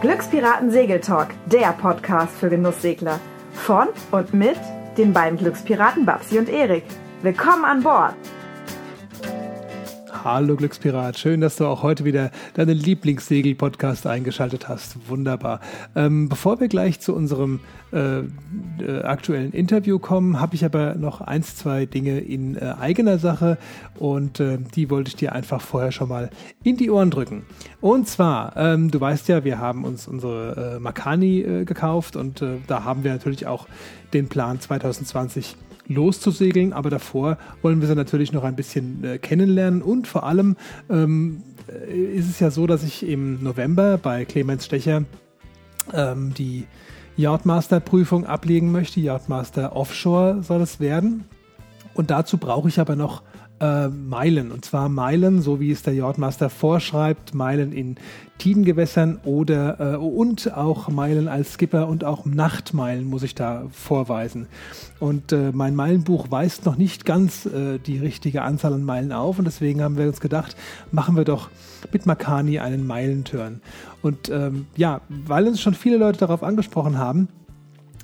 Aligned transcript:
Glückspiraten 0.00 0.72
Segeltalk, 0.72 1.28
der 1.46 1.72
Podcast 1.72 2.34
für 2.36 2.48
Genusssegler. 2.48 3.20
Von 3.52 3.88
und 4.10 4.34
mit 4.34 4.56
den 4.96 5.12
beiden 5.12 5.38
Glückspiraten 5.38 6.04
Babsi 6.04 6.38
und 6.40 6.48
Erik. 6.48 6.82
Willkommen 7.22 7.64
an 7.64 7.82
Bord! 7.84 8.14
Hallo 10.24 10.56
Glückspirat, 10.56 11.16
schön, 11.16 11.40
dass 11.40 11.56
du 11.56 11.66
auch 11.66 11.84
heute 11.84 12.04
wieder 12.04 12.32
deinen 12.54 12.76
Lieblingssegel-Podcast 12.76 14.06
eingeschaltet 14.06 14.68
hast. 14.68 15.08
Wunderbar. 15.08 15.60
Ähm, 15.94 16.28
bevor 16.28 16.58
wir 16.58 16.66
gleich 16.66 16.98
zu 16.98 17.14
unserem 17.14 17.60
äh, 17.92 18.20
äh, 18.20 19.02
aktuellen 19.02 19.52
Interview 19.52 20.00
kommen, 20.00 20.40
habe 20.40 20.56
ich 20.56 20.64
aber 20.64 20.96
noch 20.96 21.20
eins, 21.20 21.54
zwei 21.54 21.86
Dinge 21.86 22.18
in 22.18 22.56
äh, 22.56 22.74
eigener 22.80 23.18
Sache 23.18 23.58
und 23.96 24.40
äh, 24.40 24.58
die 24.74 24.90
wollte 24.90 25.10
ich 25.10 25.16
dir 25.16 25.32
einfach 25.32 25.60
vorher 25.60 25.92
schon 25.92 26.08
mal 26.08 26.30
in 26.64 26.76
die 26.76 26.90
Ohren 26.90 27.10
drücken. 27.10 27.44
Und 27.80 28.08
zwar, 28.08 28.56
ähm, 28.56 28.90
du 28.90 29.00
weißt 29.00 29.28
ja, 29.28 29.44
wir 29.44 29.58
haben 29.58 29.84
uns 29.84 30.08
unsere 30.08 30.76
äh, 30.76 30.80
Makani 30.80 31.40
äh, 31.40 31.64
gekauft 31.64 32.16
und 32.16 32.44
da 32.66 32.84
haben 32.84 33.04
wir 33.04 33.12
natürlich 33.12 33.46
auch 33.46 33.68
den 34.12 34.28
Plan 34.28 34.60
2020 34.60 35.56
loszusegeln, 35.88 36.72
aber 36.72 36.90
davor 36.90 37.38
wollen 37.62 37.80
wir 37.80 37.88
sie 37.88 37.94
natürlich 37.94 38.32
noch 38.32 38.44
ein 38.44 38.56
bisschen 38.56 39.02
äh, 39.04 39.18
kennenlernen 39.18 39.82
und 39.82 40.06
vor 40.06 40.24
allem 40.24 40.56
ähm, 40.90 41.42
ist 41.88 42.28
es 42.28 42.40
ja 42.40 42.50
so, 42.50 42.66
dass 42.66 42.82
ich 42.82 43.06
im 43.06 43.42
November 43.42 43.98
bei 43.98 44.24
Clemens 44.24 44.64
Stecher 44.64 45.04
ähm, 45.92 46.32
die 46.34 46.66
Yachtmaster-Prüfung 47.16 48.26
ablegen 48.26 48.72
möchte. 48.72 49.00
Yachtmaster 49.00 49.74
Offshore 49.74 50.42
soll 50.42 50.62
es 50.62 50.80
werden. 50.80 51.24
Und 51.94 52.10
dazu 52.10 52.38
brauche 52.38 52.68
ich 52.68 52.78
aber 52.78 52.94
noch 52.94 53.22
äh, 53.60 53.88
Meilen. 53.88 54.52
Und 54.52 54.64
zwar 54.64 54.88
Meilen, 54.88 55.42
so 55.42 55.60
wie 55.60 55.70
es 55.70 55.82
der 55.82 55.94
Yachtmaster 55.94 56.50
vorschreibt, 56.50 57.34
Meilen 57.34 57.72
in 57.72 57.96
Tidengewässern 58.38 59.18
oder 59.24 59.94
äh, 59.94 59.96
und 59.96 60.54
auch 60.56 60.88
Meilen 60.88 61.28
als 61.28 61.54
Skipper 61.54 61.88
und 61.88 62.04
auch 62.04 62.24
Nachtmeilen 62.24 63.04
muss 63.04 63.22
ich 63.22 63.34
da 63.34 63.64
vorweisen. 63.72 64.46
Und 65.00 65.32
äh, 65.32 65.50
mein 65.52 65.74
Meilenbuch 65.74 66.30
weist 66.30 66.64
noch 66.64 66.76
nicht 66.76 67.04
ganz 67.04 67.46
äh, 67.46 67.78
die 67.78 67.98
richtige 67.98 68.42
Anzahl 68.42 68.72
an 68.72 68.84
Meilen 68.84 69.12
auf 69.12 69.38
und 69.38 69.44
deswegen 69.44 69.82
haben 69.82 69.96
wir 69.96 70.06
uns 70.06 70.20
gedacht, 70.20 70.56
machen 70.92 71.16
wir 71.16 71.24
doch 71.24 71.50
mit 71.92 72.06
Makani 72.06 72.60
einen 72.60 72.86
Meilenturn. 72.86 73.60
Und 74.02 74.28
ähm, 74.28 74.66
ja, 74.76 75.00
weil 75.08 75.46
uns 75.46 75.60
schon 75.60 75.74
viele 75.74 75.96
Leute 75.96 76.20
darauf 76.20 76.42
angesprochen 76.42 76.98
haben, 76.98 77.28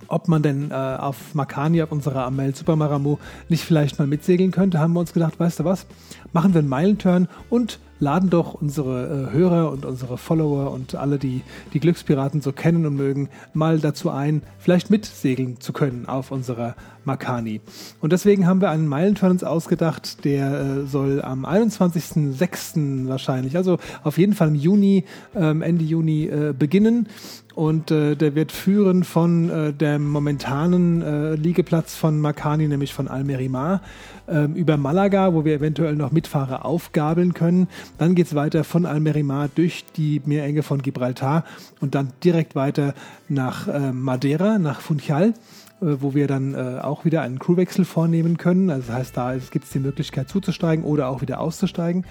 ob 0.08 0.28
man 0.28 0.42
denn 0.42 0.70
äh, 0.70 0.74
auf 0.74 1.34
Makani, 1.34 1.82
auf 1.82 1.92
unserer 1.92 2.24
Amel 2.24 2.54
Super 2.54 2.76
Maramu, 2.76 3.18
nicht 3.48 3.64
vielleicht 3.64 3.98
mal 3.98 4.06
mitsegeln 4.06 4.50
könnte, 4.50 4.78
haben 4.78 4.92
wir 4.92 5.00
uns 5.00 5.12
gedacht, 5.12 5.38
weißt 5.38 5.60
du 5.60 5.64
was, 5.64 5.86
machen 6.32 6.54
wir 6.54 6.60
einen 6.60 6.68
Meilenturn 6.68 7.28
und 7.50 7.78
laden 8.00 8.30
doch 8.30 8.54
unsere 8.54 9.28
äh, 9.30 9.32
Hörer 9.32 9.70
und 9.70 9.84
unsere 9.84 10.18
Follower 10.18 10.70
und 10.70 10.94
alle, 10.94 11.18
die 11.18 11.42
die 11.72 11.80
Glückspiraten 11.80 12.40
so 12.40 12.52
kennen 12.52 12.86
und 12.86 12.96
mögen, 12.96 13.28
mal 13.52 13.78
dazu 13.78 14.10
ein, 14.10 14.42
vielleicht 14.58 14.90
mitsegeln 14.90 15.60
zu 15.60 15.72
können 15.72 16.06
auf 16.06 16.30
unserer 16.30 16.74
Makani. 17.04 17.60
Und 18.00 18.12
deswegen 18.12 18.46
haben 18.46 18.60
wir 18.60 18.70
einen 18.70 18.86
Meilenturn 18.86 19.34
uns 19.34 19.44
ausgedacht, 19.44 20.24
der 20.24 20.60
äh, 20.60 20.86
soll 20.86 21.20
am 21.20 21.44
21.06. 21.44 23.08
wahrscheinlich, 23.08 23.56
also 23.56 23.78
auf 24.02 24.18
jeden 24.18 24.34
Fall 24.34 24.48
im 24.48 24.54
Juni, 24.54 25.04
ähm, 25.34 25.60
Ende 25.62 25.84
Juni 25.84 26.26
äh, 26.26 26.54
beginnen 26.56 27.08
und 27.54 27.90
äh, 27.90 28.16
der 28.16 28.34
wird 28.34 28.52
führen 28.52 29.04
von 29.04 29.50
äh, 29.50 29.72
dem 29.72 30.08
momentanen 30.08 31.02
äh, 31.02 31.34
Liegeplatz 31.34 31.94
von 31.94 32.20
Makani, 32.20 32.68
nämlich 32.68 32.92
von 32.92 33.08
Almerimar, 33.08 33.80
äh, 34.26 34.44
über 34.44 34.76
Malaga, 34.76 35.34
wo 35.34 35.44
wir 35.44 35.54
eventuell 35.54 35.94
noch 35.94 36.12
Mitfahrer 36.12 36.64
aufgabeln 36.64 37.34
können. 37.34 37.68
Dann 37.98 38.14
geht 38.14 38.26
es 38.26 38.34
weiter 38.34 38.64
von 38.64 38.86
Almerimar 38.86 39.48
durch 39.54 39.84
die 39.96 40.20
Meerenge 40.24 40.62
von 40.62 40.82
Gibraltar 40.82 41.44
und 41.80 41.94
dann 41.94 42.08
direkt 42.22 42.54
weiter 42.54 42.94
nach 43.28 43.68
äh, 43.68 43.92
Madeira, 43.92 44.58
nach 44.58 44.80
Funchal 44.80 45.34
wo 45.80 46.14
wir 46.14 46.26
dann 46.26 46.54
äh, 46.54 46.80
auch 46.80 47.04
wieder 47.04 47.22
einen 47.22 47.38
Crewwechsel 47.38 47.84
vornehmen 47.84 48.36
können. 48.36 48.70
Also 48.70 48.88
das 48.88 48.96
heißt, 48.96 49.16
da 49.16 49.36
gibt 49.50 49.64
es 49.64 49.70
die 49.70 49.80
Möglichkeit 49.80 50.28
zuzusteigen 50.28 50.84
oder 50.84 51.08
auch 51.08 51.20
wieder 51.20 51.40
auszusteigen. 51.40 52.06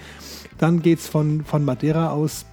Dann 0.58 0.82
geht 0.82 1.00
es 1.00 1.08
von, 1.08 1.44
von 1.44 1.64
Madeira 1.64 2.10
aus 2.10 2.46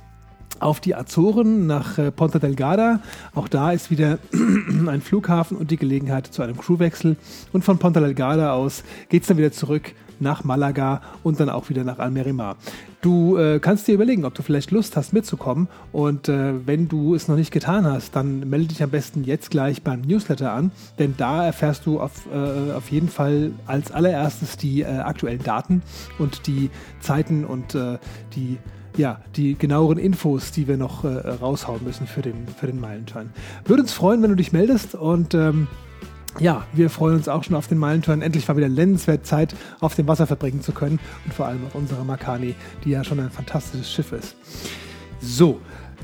auf 0.60 0.80
die 0.80 0.96
Azoren 0.96 1.66
nach 1.66 1.98
äh, 1.98 2.12
Ponta 2.12 2.40
Delgada. 2.40 3.00
Auch 3.34 3.48
da 3.48 3.72
ist 3.72 3.90
wieder 3.90 4.20
ein 4.88 5.02
Flughafen 5.02 5.58
und 5.58 5.72
die 5.72 5.78
Gelegenheit 5.78 6.28
zu 6.28 6.42
einem 6.42 6.58
Crewwechsel. 6.58 7.18
Und 7.52 7.64
von 7.64 7.78
Ponta 7.78 8.00
Delgada 8.00 8.54
aus 8.54 8.84
geht 9.10 9.24
es 9.24 9.28
dann 9.28 9.38
wieder 9.38 9.52
zurück 9.52 9.94
nach 10.22 10.44
Malaga 10.44 11.02
und 11.24 11.40
dann 11.40 11.50
auch 11.50 11.70
wieder 11.70 11.84
nach 11.84 12.00
Almerimar. 12.00 12.58
Du 13.02 13.38
äh, 13.38 13.60
kannst 13.60 13.88
dir 13.88 13.96
überlegen, 13.96 14.26
ob 14.26 14.36
du 14.36 14.44
vielleicht 14.44 14.72
Lust 14.72 14.96
hast 14.96 15.12
mitzukommen 15.12 15.68
und 15.92 16.30
äh, 16.30 16.66
wenn 16.66 16.88
du 16.88 17.16
es 17.16 17.28
noch 17.28 17.36
nicht 17.36 17.52
getan 17.52 17.86
hast, 17.86 18.16
dann 18.16 18.48
melde 18.50 18.68
dich 18.68 18.84
am 18.84 18.92
besten 18.92 19.24
jetzt 19.24 19.50
gleich 19.50 19.82
beim 19.82 20.02
Newsletter 20.02 20.52
an, 20.52 20.72
denn 21.00 21.16
da 21.18 21.46
erfährst 21.46 21.86
du 21.86 22.00
auf, 22.00 22.28
äh, 22.32 22.74
auf 22.74 22.92
jeden 22.92 23.10
Fall 23.10 23.52
als 23.66 23.92
allererstes 23.92 24.58
die 24.58 24.82
äh, 24.82 24.86
aktuellen 24.86 25.42
Daten 25.42 25.82
und 26.20 26.46
die 26.46 26.70
Zeiten 27.00 27.44
und 27.44 27.74
äh, 27.74 27.98
die 28.36 28.58
ja, 28.98 29.22
die 29.36 29.56
genaueren 29.56 29.98
Infos, 29.98 30.52
die 30.52 30.68
wir 30.68 30.78
noch 30.78 31.04
äh, 31.04 31.08
raushauen 31.08 31.84
müssen 31.84 32.08
für 32.08 32.22
den, 32.22 32.48
für 32.48 32.68
den 32.68 32.80
Meilenturn. 32.80 33.32
Würde 33.66 33.84
uns 33.84 33.94
freuen, 33.94 34.22
wenn 34.22 34.32
du 34.32 34.36
dich 34.36 34.52
meldest 34.52 34.96
und 34.96 35.34
ähm, 35.34 35.68
ja, 36.40 36.66
wir 36.74 36.90
freuen 36.90 37.16
uns 37.16 37.28
auch 37.28 37.44
schon 37.44 37.56
auf 37.56 37.68
den 37.68 37.78
Meilenturn. 37.78 38.22
Endlich 38.22 38.48
mal 38.48 38.58
wieder 38.58 38.70
nennenswert 38.70 39.26
Zeit 39.26 39.56
auf 39.80 39.96
dem 39.96 40.08
Wasser 40.08 40.28
verbringen 40.28 40.62
zu 40.62 40.72
können 40.72 41.00
und 41.26 41.34
vor 41.34 41.48
allem 41.48 41.66
auf 41.66 41.76
unserer 41.76 42.04
Makani, 42.04 42.56
die 42.84 42.92
ja 42.92 43.04
schon 43.04 43.20
ein 43.20 43.32
fantastisches 43.32 43.92
Schiff 43.92 44.12
ist. 44.12 44.36
So, 45.20 45.60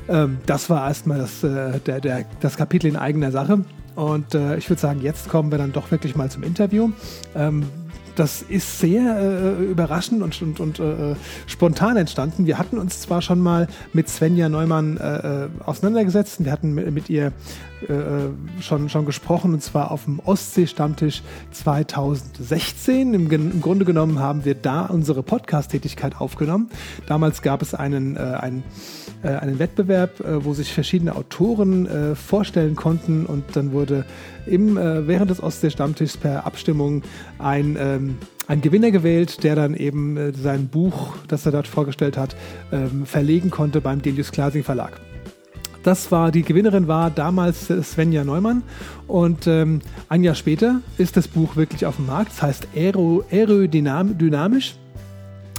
ähm, 0.08 0.38
das 0.46 0.70
war 0.70 0.86
erstmal 0.86 1.18
das, 1.18 1.42
äh, 1.42 1.80
der, 1.80 2.00
der, 2.00 2.24
das 2.40 2.56
Kapitel 2.56 2.88
in 2.88 2.96
eigener 2.96 3.30
Sache. 3.30 3.64
Und 3.94 4.34
äh, 4.34 4.56
ich 4.56 4.68
würde 4.70 4.80
sagen, 4.80 5.00
jetzt 5.00 5.28
kommen 5.28 5.50
wir 5.50 5.58
dann 5.58 5.72
doch 5.72 5.90
wirklich 5.90 6.14
mal 6.14 6.30
zum 6.30 6.44
Interview. 6.44 6.90
Ähm, 7.34 7.66
das 8.18 8.42
ist 8.42 8.80
sehr 8.80 9.18
äh, 9.18 9.64
überraschend 9.64 10.22
und, 10.22 10.40
und, 10.42 10.60
und 10.60 10.80
äh, 10.80 11.14
spontan 11.46 11.96
entstanden. 11.96 12.46
Wir 12.46 12.58
hatten 12.58 12.78
uns 12.78 13.00
zwar 13.00 13.22
schon 13.22 13.40
mal 13.40 13.68
mit 13.92 14.08
Svenja 14.08 14.48
Neumann 14.48 14.96
äh, 14.96 15.44
äh 15.44 15.48
auseinandergesetzt, 15.64 16.44
wir 16.44 16.52
hatten 16.52 16.74
mit, 16.74 16.90
mit 16.90 17.10
ihr 17.10 17.32
äh, 17.88 17.92
äh, 17.92 18.30
schon, 18.60 18.88
schon 18.88 19.06
gesprochen 19.06 19.54
und 19.54 19.62
zwar 19.62 19.92
auf 19.92 20.04
dem 20.04 20.18
Ostsee-Stammtisch 20.18 21.22
2016. 21.52 23.14
Im, 23.14 23.30
Im, 23.30 23.60
Grunde 23.60 23.84
genommen 23.84 24.18
haben 24.18 24.44
wir 24.44 24.54
da 24.54 24.86
unsere 24.86 25.22
Podcast-Tätigkeit 25.22 26.20
aufgenommen. 26.20 26.70
Damals 27.06 27.40
gab 27.42 27.62
es 27.62 27.74
einen, 27.74 28.16
äh, 28.16 28.20
einen, 28.20 28.64
äh, 29.22 29.28
einen 29.28 29.58
Wettbewerb, 29.58 30.20
äh, 30.20 30.44
wo 30.44 30.54
sich 30.54 30.72
verschiedene 30.72 31.16
Autoren 31.16 31.86
äh, 31.86 32.14
vorstellen 32.14 32.76
konnten 32.76 33.26
und 33.26 33.44
dann 33.54 33.72
wurde 33.72 34.04
im, 34.46 34.76
während 34.76 35.30
des 35.30 35.42
Ostsee-Stammtischs 35.42 36.16
per 36.16 36.46
Abstimmung 36.46 37.02
ein 37.38 37.76
ähm, 37.78 38.16
ein 38.48 38.62
Gewinner 38.62 38.90
gewählt, 38.90 39.44
der 39.44 39.54
dann 39.54 39.74
eben 39.74 40.16
äh, 40.16 40.32
sein 40.32 40.68
Buch, 40.68 41.16
das 41.28 41.46
er 41.46 41.52
dort 41.52 41.68
vorgestellt 41.68 42.16
hat, 42.16 42.34
ähm, 42.72 43.06
verlegen 43.06 43.50
konnte 43.50 43.80
beim 43.80 44.02
Delius 44.02 44.32
Glasing 44.32 44.64
Verlag. 44.64 44.98
Das 45.84 46.10
war 46.10 46.32
die 46.32 46.42
Gewinnerin 46.42 46.88
war 46.88 47.10
damals 47.10 47.68
Svenja 47.68 48.24
Neumann 48.24 48.62
und 49.06 49.46
ähm, 49.46 49.80
ein 50.08 50.24
Jahr 50.24 50.34
später 50.34 50.80
ist 50.98 51.16
das 51.16 51.28
Buch 51.28 51.56
wirklich 51.56 51.86
auf 51.86 51.96
dem 51.96 52.06
Markt. 52.06 52.32
Das 52.32 52.42
heißt 52.42 52.68
Aero, 52.74 53.24
Aerodynamisch. 53.30 54.74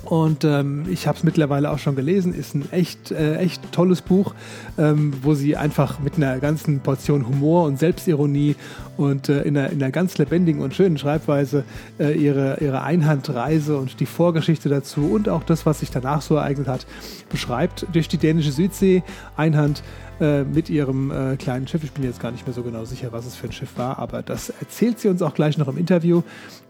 Und 0.06 0.44
ähm, 0.44 0.86
ich 0.90 1.08
habe 1.08 1.18
es 1.18 1.24
mittlerweile 1.24 1.72
auch 1.72 1.78
schon 1.78 1.96
gelesen, 1.96 2.34
ist 2.34 2.56
ein 2.56 2.72
echt, 2.72 3.12
äh, 3.12 3.38
echt 3.38 3.72
tolles 3.72 4.02
Buch, 4.02 4.34
ähm, 4.78 5.14
wo 5.22 5.34
sie 5.34 5.56
einfach 5.56 6.00
mit 6.00 6.16
einer 6.16 6.40
ganzen 6.40 6.80
Portion 6.80 7.28
Humor 7.28 7.66
und 7.66 7.78
Selbstironie 7.80 8.56
und 8.98 9.30
äh, 9.30 9.42
in, 9.42 9.58
einer, 9.58 9.70
in 9.70 9.82
einer 9.82 9.92
ganz 9.92 10.18
lebendigen 10.18 10.62
und 10.62 10.74
schönen 10.74 10.98
Schreibweise 10.98 11.64
äh, 12.00 12.18
ihre, 12.18 12.58
ihre 12.62 12.82
Einhandreise 12.82 13.78
und 13.78 14.00
die 14.00 14.06
Vorgeschichte 14.06 14.70
dazu 14.70 15.12
und 15.12 15.30
auch 15.30 15.44
das, 15.44 15.66
was 15.66 15.82
sich 15.82 15.92
danach 15.92 16.22
so 16.22 16.36
ereignet 16.36 16.68
hat, 16.68 16.86
beschreibt. 17.30 17.86
Durch 17.94 18.08
die 18.08 18.18
dänische 18.18 18.52
Südsee, 18.52 19.04
Einhand 19.36 19.84
äh, 20.20 20.44
mit 20.44 20.70
ihrem 20.70 21.12
äh, 21.12 21.36
kleinen 21.38 21.68
Schiff. 21.68 21.84
Ich 21.84 21.92
bin 21.92 22.04
jetzt 22.04 22.20
gar 22.20 22.32
nicht 22.32 22.46
mehr 22.46 22.54
so 22.54 22.64
genau 22.64 22.86
sicher, 22.86 23.12
was 23.12 23.26
es 23.26 23.36
für 23.36 23.48
ein 23.48 23.52
Schiff 23.52 23.78
war, 23.78 24.00
aber 24.00 24.22
das 24.22 24.50
erzählt 24.50 25.00
sie 25.00 25.10
uns 25.10 25.22
auch 25.22 25.34
gleich 25.34 25.58
noch 25.58 25.68
im 25.68 25.78
Interview. 25.78 26.24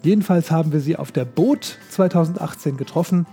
Jedenfalls 0.04 0.52
haben 0.52 0.72
wir 0.72 0.80
sie 0.80 0.96
auf 0.96 1.12
der 1.12 1.26
Boot 1.26 1.78
2018 1.90 2.78
getroffen 2.78 3.26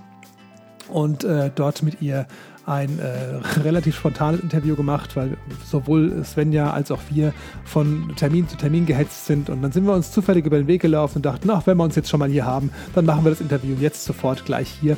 und 0.89 1.25
äh, 1.25 1.51
dort 1.55 1.83
mit 1.83 2.01
ihr 2.01 2.27
ein 2.67 2.99
äh, 2.99 3.61
relativ 3.61 3.97
spontanes 3.97 4.41
Interview 4.41 4.75
gemacht, 4.75 5.15
weil 5.15 5.37
sowohl 5.65 6.25
Svenja 6.25 6.73
als 6.73 6.91
auch 6.91 7.01
wir 7.11 7.33
von 7.65 8.13
Termin 8.17 8.49
zu 8.49 8.57
Termin 8.57 8.87
gehetzt 8.87 9.27
sind. 9.27 9.49
Und 9.49 9.63
dann 9.63 9.71
sind 9.71 9.87
wir 9.87 9.95
uns 9.95 10.11
zufällig 10.11 10.45
über 10.47 10.59
den 10.59 10.67
Weg 10.67 10.83
gelaufen 10.83 11.19
und 11.19 11.27
dachten, 11.27 11.49
ach, 11.51 11.67
wenn 11.67 11.77
wir 11.77 11.85
uns 11.85 11.95
jetzt 11.95 12.11
schon 12.11 12.19
mal 12.19 12.29
hier 12.29 12.45
haben, 12.45 12.71
dann 12.95 13.07
machen 13.07 13.25
wir 13.25 13.31
das 13.31 13.41
Interview 13.41 13.77
jetzt 13.79 14.05
sofort 14.05 14.45
gleich 14.45 14.69
hier. 14.69 14.97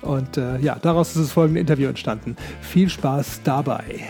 Und 0.00 0.38
äh, 0.38 0.58
ja, 0.60 0.78
daraus 0.80 1.08
ist 1.08 1.24
das 1.24 1.32
folgende 1.32 1.60
Interview 1.60 1.88
entstanden. 1.88 2.36
Viel 2.62 2.88
Spaß 2.88 3.42
dabei. 3.44 4.00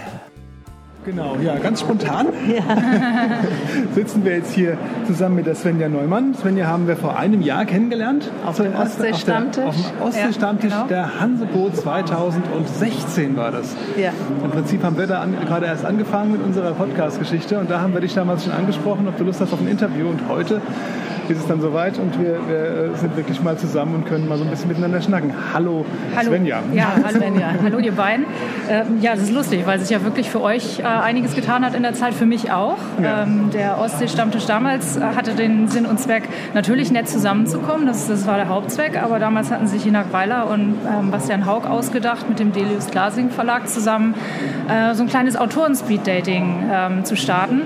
Genau, 1.03 1.37
ja, 1.43 1.57
ganz 1.57 1.81
spontan 1.81 2.27
ja. 2.47 2.63
sitzen 3.95 4.23
wir 4.23 4.37
jetzt 4.37 4.53
hier 4.53 4.77
zusammen 5.07 5.37
mit 5.37 5.47
der 5.47 5.55
Svenja 5.55 5.89
Neumann. 5.89 6.35
Svenja 6.35 6.67
haben 6.67 6.87
wir 6.87 6.97
vor 6.97 7.17
einem 7.17 7.41
Jahr 7.41 7.65
kennengelernt. 7.65 8.31
Auf 8.45 8.59
dem 8.59 8.75
Ostsee-Stammtisch. 8.75 9.65
Auf, 9.65 9.75
dem 9.75 10.03
Ostsee-Stammtisch 10.03 10.71
ja, 10.71 10.77
genau. 10.77 10.89
der 10.89 11.21
Hanseboot 11.21 11.75
2016 11.77 13.35
war 13.35 13.51
das. 13.51 13.75
Ja. 13.97 14.13
Im 14.45 14.51
Prinzip 14.51 14.83
haben 14.83 14.99
wir 14.99 15.07
da 15.07 15.23
an, 15.23 15.37
gerade 15.47 15.67
erst 15.67 15.87
angefangen 15.87 16.33
mit 16.33 16.43
unserer 16.43 16.73
Podcast-Geschichte 16.73 17.59
und 17.59 17.71
da 17.71 17.81
haben 17.81 17.95
wir 17.95 18.03
dich 18.03 18.13
damals 18.13 18.45
schon 18.45 18.53
angesprochen, 18.53 19.09
ob 19.09 19.17
du 19.17 19.25
Lust 19.25 19.41
hast 19.41 19.55
auf 19.55 19.61
ein 19.61 19.69
Interview 19.69 20.07
und 20.07 20.29
heute 20.29 20.61
ist 21.31 21.39
es 21.41 21.47
dann 21.47 21.61
soweit 21.61 21.99
und 21.99 22.19
wir, 22.19 22.39
wir, 22.49 22.91
sind 22.97 23.17
wirklich 23.17 23.41
mal 23.43 23.57
zusammen 23.57 23.95
und 23.95 24.07
können 24.07 24.29
mal 24.29 24.37
so 24.37 24.45
ein 24.45 24.51
bisschen 24.51 24.69
miteinander 24.69 25.01
schnacken. 25.01 25.33
Hallo, 25.55 25.85
hallo. 26.17 26.29
Svenja. 26.29 26.61
Ja, 26.73 26.93
hallo 27.05 27.19
Svenja. 27.21 27.55
hallo 27.63 27.79
ihr 27.79 27.93
beiden. 27.93 28.27
Ähm, 28.69 28.99
ja, 29.01 29.13
das 29.13 29.25
ist 29.25 29.33
lustig, 29.33 29.67
weil 29.67 29.79
sich 29.79 29.91
ja 29.91 30.03
wirklich 30.03 30.29
für 30.29 30.43
euch 30.43 30.81
äh, 30.81 30.83
einiges 30.83 31.35
getan 31.35 31.65
hat 31.65 31.75
in 31.75 31.83
der 31.83 31.95
Zeit, 31.95 32.15
für 32.15 32.27
mich 32.27 32.51
auch. 32.51 32.79
Ja. 33.03 33.23
Ähm, 33.23 33.51
der 33.53 33.79
Ostsee-Stammtisch 33.79 34.47
damals 34.47 34.97
äh, 34.97 35.01
hatte 35.01 35.35
den 35.35 35.69
Sinn 35.69 35.87
und 35.87 36.01
Zweck, 36.01 36.25
natürlich 36.55 36.91
nett 36.91 37.09
zusammenzukommen, 37.09 37.87
das, 37.87 38.09
das 38.09 38.27
war 38.27 38.37
der 38.37 38.49
Hauptzweck, 38.49 39.01
aber 39.01 39.19
damals 39.19 39.51
hatten 39.51 39.67
sich 39.67 39.85
Hinak 39.85 40.13
Weiler 40.13 40.49
und 40.51 40.77
ähm, 40.87 41.11
Bastian 41.11 41.47
Haug 41.47 41.67
ausgedacht, 41.67 42.29
mit 42.29 42.39
dem 42.39 42.53
Delius 42.53 42.91
Glasing 42.91 43.31
Verlag 43.31 43.69
zusammen 43.69 44.15
äh, 44.69 44.95
so 44.95 45.03
ein 45.03 45.09
kleines 45.09 45.37
Autoren-Speed-Dating 45.37 46.71
ähm, 46.73 47.05
zu 47.05 47.17
starten. 47.17 47.63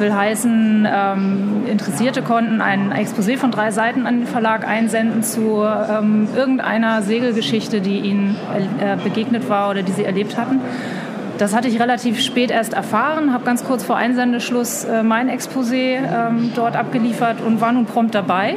Will 0.00 0.14
heißen, 0.14 0.86
ähm, 0.90 1.66
Interessierte 1.66 2.22
konnten 2.22 2.60
ein 2.60 2.92
Exposé 2.92 3.36
von 3.36 3.50
drei 3.50 3.70
Seiten 3.70 4.06
an 4.06 4.20
den 4.20 4.26
Verlag 4.26 4.66
einsenden 4.66 5.22
zu 5.22 5.62
ähm, 5.62 6.28
irgendeiner 6.34 7.02
Segelgeschichte, 7.02 7.80
die 7.80 7.98
ihnen 7.98 8.36
äh, 8.80 8.96
begegnet 8.96 9.48
war 9.48 9.70
oder 9.70 9.82
die 9.82 9.92
sie 9.92 10.04
erlebt 10.04 10.36
hatten. 10.36 10.60
Das 11.38 11.54
hatte 11.54 11.68
ich 11.68 11.80
relativ 11.80 12.20
spät 12.20 12.50
erst 12.50 12.72
erfahren, 12.72 13.32
habe 13.32 13.44
ganz 13.44 13.64
kurz 13.64 13.84
vor 13.84 13.96
Einsendeschluss 13.96 14.84
äh, 14.84 15.04
mein 15.04 15.30
Exposé 15.30 15.98
ähm, 15.98 16.50
dort 16.56 16.74
abgeliefert 16.74 17.40
und 17.40 17.60
war 17.60 17.72
nun 17.72 17.86
prompt 17.86 18.14
dabei 18.14 18.56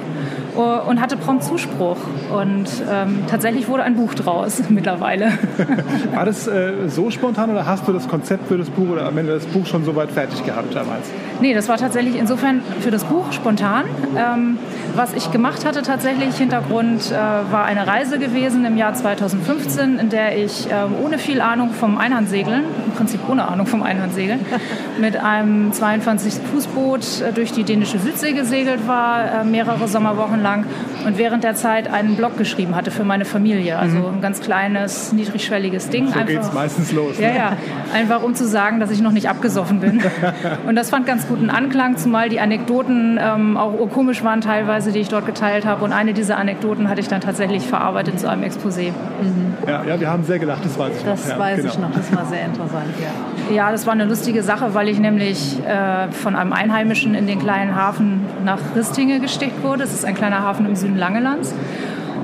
und 0.56 1.01
hatte 1.01 1.18
prompt 1.18 1.44
Zuspruch. 1.44 1.98
Und 2.31 2.68
ähm, 2.89 3.19
tatsächlich 3.30 3.68
wurde 3.68 3.83
ein 3.83 3.95
Buch 3.95 4.13
draus 4.13 4.62
mittlerweile. 4.69 5.31
War 6.13 6.25
das 6.25 6.48
äh, 6.48 6.88
so 6.88 7.12
spontan 7.12 7.50
oder 7.50 7.65
hast 7.65 7.88
du 7.88 7.94
das 7.94 8.07
Konzept 8.07 8.48
für 8.48 8.57
das 8.57 8.69
Buch 8.69 8.89
oder 8.89 9.06
am 9.06 9.18
Ende 9.18 9.33
das 9.33 9.45
Buch 9.45 9.65
schon 9.65 9.83
so 9.83 9.95
weit 9.95 10.12
fertig 10.12 10.45
gehabt 10.45 10.75
damals? 10.75 11.09
Nee, 11.39 11.53
das 11.53 11.68
war 11.69 11.77
tatsächlich 11.77 12.15
insofern 12.15 12.62
für 12.81 12.92
das 12.92 13.03
Buch 13.03 13.31
spontan. 13.31 13.86
Ähm, 14.15 14.57
was 14.95 15.13
ich 15.13 15.31
gemacht 15.31 15.65
hatte 15.65 15.81
tatsächlich, 15.81 16.36
Hintergrund 16.36 17.12
äh, 17.12 17.13
war 17.13 17.65
eine 17.65 17.88
Reise 17.88 18.19
gewesen 18.19 18.65
im 18.65 18.77
Jahr 18.77 18.94
2015, 18.94 20.00
in 20.00 20.09
der 20.09 20.38
ich 20.38 20.69
äh, 20.69 20.74
ohne 21.04 21.18
viel 21.18 21.42
Ahnung 21.42 21.71
vom 21.71 21.97
Einhandsegeln, 21.97 22.63
im 22.86 22.92
Prinzip 22.92 23.21
ohne 23.30 23.47
Ahnung 23.47 23.65
vom 23.65 23.83
Einhandsegeln, 23.83 24.39
mit 25.00 25.15
einem 25.18 25.71
22-Fußboot 25.71 27.24
äh, 27.24 27.33
durch 27.33 27.51
die 27.54 27.63
dänische 27.63 28.00
Südsee 28.00 28.33
gesegelt 28.33 28.88
war, 28.88 29.42
äh, 29.42 29.44
mehrere 29.44 29.88
Sommerwochen 29.88 30.40
lang 30.41 30.65
und 31.05 31.17
während 31.17 31.43
der 31.43 31.55
Zeit 31.55 31.91
einen 31.91 32.15
Blog 32.15 32.38
geschrieben 32.38 32.75
hatte 32.75 32.91
für 32.91 33.03
meine 33.03 33.25
Familie. 33.25 33.77
Also 33.79 33.97
mhm. 33.97 34.15
ein 34.15 34.21
ganz 34.21 34.41
kleines, 34.41 35.13
niedrigschwelliges 35.13 35.89
Ding. 35.89 36.07
So 36.07 36.19
geht 36.25 36.39
es 36.39 36.53
meistens 36.53 36.91
los. 36.91 37.19
Ne? 37.19 37.27
Ja, 37.27 37.35
ja. 37.35 37.57
Einfach 37.93 38.23
um 38.23 38.35
zu 38.35 38.47
sagen, 38.47 38.79
dass 38.79 38.91
ich 38.91 39.01
noch 39.01 39.11
nicht 39.11 39.29
abgesoffen 39.29 39.79
bin. 39.79 40.01
und 40.67 40.75
das 40.75 40.89
fand 40.89 41.05
ganz 41.05 41.27
guten 41.27 41.49
Anklang, 41.49 41.97
zumal 41.97 42.29
die 42.29 42.39
Anekdoten 42.39 43.19
ähm, 43.21 43.57
auch 43.57 43.71
komisch 43.89 44.23
waren 44.23 44.41
teilweise, 44.41 44.91
die 44.91 44.99
ich 44.99 45.09
dort 45.09 45.25
geteilt 45.25 45.65
habe. 45.65 45.83
Und 45.83 45.93
eine 45.93 46.13
dieser 46.13 46.38
Anekdoten 46.38 46.89
hatte 46.89 47.01
ich 47.01 47.07
dann 47.07 47.21
tatsächlich 47.21 47.65
verarbeitet 47.65 48.19
zu 48.19 48.29
einem 48.29 48.44
Exposé. 48.44 48.91
Mhm. 48.91 49.53
Ja, 49.67 49.83
ja, 49.83 49.99
wir 49.99 50.09
haben 50.09 50.23
sehr 50.23 50.39
gelacht, 50.39 50.63
das 50.65 50.77
weiß 50.77 50.94
ich 50.97 51.03
das 51.03 51.21
noch. 51.21 51.29
Das 51.29 51.39
weiß 51.39 51.57
genau. 51.57 51.69
ich 51.69 51.79
noch, 51.79 51.91
das 51.91 52.15
war 52.15 52.25
sehr 52.25 52.45
interessant, 52.45 52.94
ja. 53.01 53.40
Ja, 53.51 53.69
das 53.69 53.86
war 53.86 53.92
eine 53.92 54.06
lustige 54.06 54.44
Sache, 54.44 54.74
weil 54.74 54.88
ich 54.88 54.98
nämlich 54.98 55.59
äh, 55.65 56.09
von 56.12 56.38
einem 56.38 56.53
Einheimischen 56.53 57.15
in 57.15 57.27
den 57.27 57.38
kleinen 57.38 57.75
Hafen 57.75 58.21
nach 58.45 58.59
Ristinge 58.77 59.19
gesteckt 59.19 59.62
wurde. 59.62 59.80
Das 59.80 59.94
ist 59.94 60.06
ein 60.06 60.15
kleiner 60.15 60.42
Hafen 60.42 60.65
im 60.65 60.77
Süden 60.77 60.98
Langelands 60.98 61.53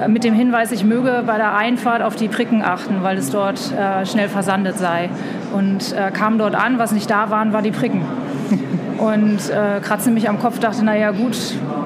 äh, 0.01 0.07
mit 0.07 0.23
dem 0.23 0.33
Hinweis, 0.33 0.71
ich 0.71 0.85
möge 0.85 1.23
bei 1.27 1.35
der 1.35 1.53
Einfahrt 1.57 2.01
auf 2.01 2.15
die 2.15 2.29
Pricken 2.29 2.61
achten, 2.61 3.03
weil 3.03 3.17
es 3.17 3.29
dort 3.29 3.59
äh, 3.73 4.05
schnell 4.05 4.29
versandet 4.29 4.77
sei. 4.77 5.09
Und 5.53 5.91
äh, 5.91 6.11
kam 6.11 6.37
dort 6.37 6.55
an, 6.55 6.79
was 6.79 6.93
nicht 6.93 7.09
da 7.09 7.29
waren, 7.29 7.51
war 7.51 7.61
die 7.61 7.71
Pricken. 7.71 8.03
Und 8.97 9.49
äh, 9.49 9.81
kratzte 9.81 10.11
mich 10.11 10.29
am 10.29 10.39
Kopf, 10.39 10.59
dachte, 10.59 10.85
naja 10.85 11.11
gut, 11.11 11.37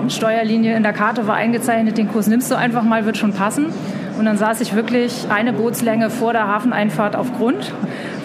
Steuerlinie 0.07 0.75
in 0.75 0.83
der 0.83 0.93
Karte 0.93 1.27
war 1.27 1.35
eingezeichnet, 1.35 1.97
den 1.97 2.09
Kurs 2.09 2.27
nimmst 2.27 2.51
du 2.51 2.55
einfach 2.55 2.83
mal, 2.83 3.05
wird 3.05 3.17
schon 3.17 3.33
passen. 3.33 3.65
Und 4.17 4.25
dann 4.25 4.37
saß 4.37 4.61
ich 4.61 4.75
wirklich 4.75 5.27
eine 5.29 5.53
Bootslänge 5.53 6.09
vor 6.09 6.33
der 6.33 6.47
Hafeneinfahrt 6.47 7.15
auf 7.15 7.33
Grund, 7.33 7.73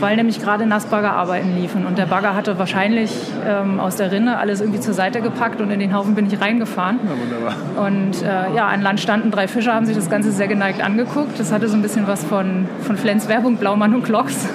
weil 0.00 0.16
nämlich 0.16 0.40
gerade 0.40 0.66
Nassbaggerarbeiten 0.66 1.56
liefen. 1.56 1.86
Und 1.86 1.98
der 1.98 2.06
Bagger 2.06 2.34
hatte 2.34 2.58
wahrscheinlich 2.58 3.12
ähm, 3.46 3.80
aus 3.80 3.96
der 3.96 4.12
Rinne 4.12 4.38
alles 4.38 4.60
irgendwie 4.60 4.80
zur 4.80 4.94
Seite 4.94 5.20
gepackt 5.20 5.60
und 5.60 5.70
in 5.70 5.80
den 5.80 5.94
Haufen 5.94 6.14
bin 6.14 6.26
ich 6.26 6.40
reingefahren. 6.40 7.00
Ja, 7.04 7.10
wunderbar. 7.18 7.86
Und 7.86 8.22
äh, 8.22 8.54
ja, 8.54 8.66
an 8.66 8.82
Land 8.82 9.00
standen 9.00 9.30
drei 9.30 9.48
Fischer, 9.48 9.74
haben 9.74 9.86
sich 9.86 9.96
das 9.96 10.10
Ganze 10.10 10.32
sehr 10.32 10.48
geneigt 10.48 10.82
angeguckt. 10.82 11.38
Das 11.38 11.52
hatte 11.52 11.68
so 11.68 11.76
ein 11.76 11.82
bisschen 11.82 12.06
was 12.06 12.24
von, 12.24 12.66
von 12.82 12.96
Flens 12.96 13.28
Werbung, 13.28 13.56
Blaumann 13.56 13.94
und 13.94 14.04
Glocks. 14.04 14.48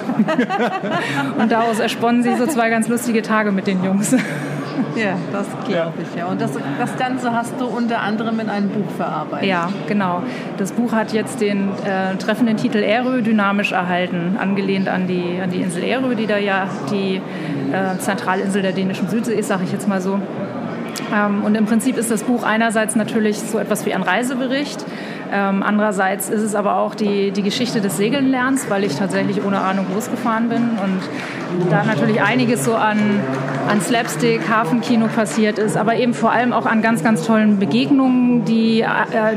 und 1.38 1.50
daraus 1.50 1.78
ersponnen 1.78 2.22
sie 2.22 2.34
so 2.36 2.46
zwei 2.46 2.70
ganz 2.70 2.88
lustige 2.88 3.22
Tage 3.22 3.52
mit 3.52 3.66
den 3.66 3.82
Jungs. 3.82 4.14
Ja, 4.96 5.16
das 5.32 5.46
glaube 5.66 5.94
ich, 6.02 6.18
ja. 6.18 6.26
Und 6.26 6.40
das, 6.40 6.52
das 6.78 6.96
Ganze 6.96 7.32
hast 7.32 7.60
du 7.60 7.66
unter 7.66 8.00
anderem 8.00 8.40
in 8.40 8.48
einem 8.48 8.68
Buch 8.68 8.90
verarbeitet. 8.96 9.48
Ja, 9.48 9.68
genau. 9.86 10.22
Das 10.58 10.72
Buch 10.72 10.92
hat 10.92 11.12
jetzt 11.12 11.40
den 11.40 11.70
äh, 11.84 12.16
treffenden 12.16 12.56
Titel 12.56 12.78
Erö 12.78 13.22
dynamisch 13.22 13.72
erhalten, 13.72 14.36
angelehnt 14.38 14.88
an 14.88 15.06
die, 15.06 15.40
an 15.42 15.50
die 15.50 15.60
Insel 15.62 15.84
Erö, 15.84 16.14
die 16.14 16.26
da 16.26 16.38
ja 16.38 16.68
die 16.90 17.16
äh, 17.72 17.98
Zentralinsel 17.98 18.62
der 18.62 18.72
dänischen 18.72 19.08
Südsee 19.08 19.34
ist, 19.34 19.48
sage 19.48 19.64
ich 19.64 19.72
jetzt 19.72 19.88
mal 19.88 20.00
so. 20.00 20.18
Ähm, 21.12 21.44
und 21.44 21.54
im 21.54 21.66
Prinzip 21.66 21.96
ist 21.96 22.10
das 22.10 22.22
Buch 22.22 22.42
einerseits 22.42 22.96
natürlich 22.96 23.38
so 23.38 23.58
etwas 23.58 23.86
wie 23.86 23.94
ein 23.94 24.02
Reisebericht, 24.02 24.84
ähm, 25.32 25.62
andererseits 25.62 26.28
ist 26.28 26.42
es 26.42 26.54
aber 26.54 26.76
auch 26.76 26.94
die, 26.94 27.30
die 27.30 27.42
Geschichte 27.42 27.80
des 27.80 27.96
Segelnlernens, 27.96 28.68
weil 28.68 28.84
ich 28.84 28.96
tatsächlich 28.96 29.42
ohne 29.42 29.62
Ahnung 29.62 29.86
losgefahren 29.94 30.50
bin 30.50 30.62
und 30.82 31.70
da 31.70 31.84
natürlich 31.84 32.20
einiges 32.20 32.66
so 32.66 32.74
an, 32.74 32.98
an 33.66 33.80
Slapstick, 33.80 34.42
Hafenkino 34.50 35.06
passiert 35.06 35.58
ist, 35.58 35.78
aber 35.78 35.96
eben 35.96 36.12
vor 36.12 36.32
allem 36.32 36.52
auch 36.52 36.66
an 36.66 36.82
ganz, 36.82 37.02
ganz 37.02 37.26
tollen 37.26 37.58
Begegnungen, 37.58 38.44
die, 38.44 38.82
äh, 38.82 38.86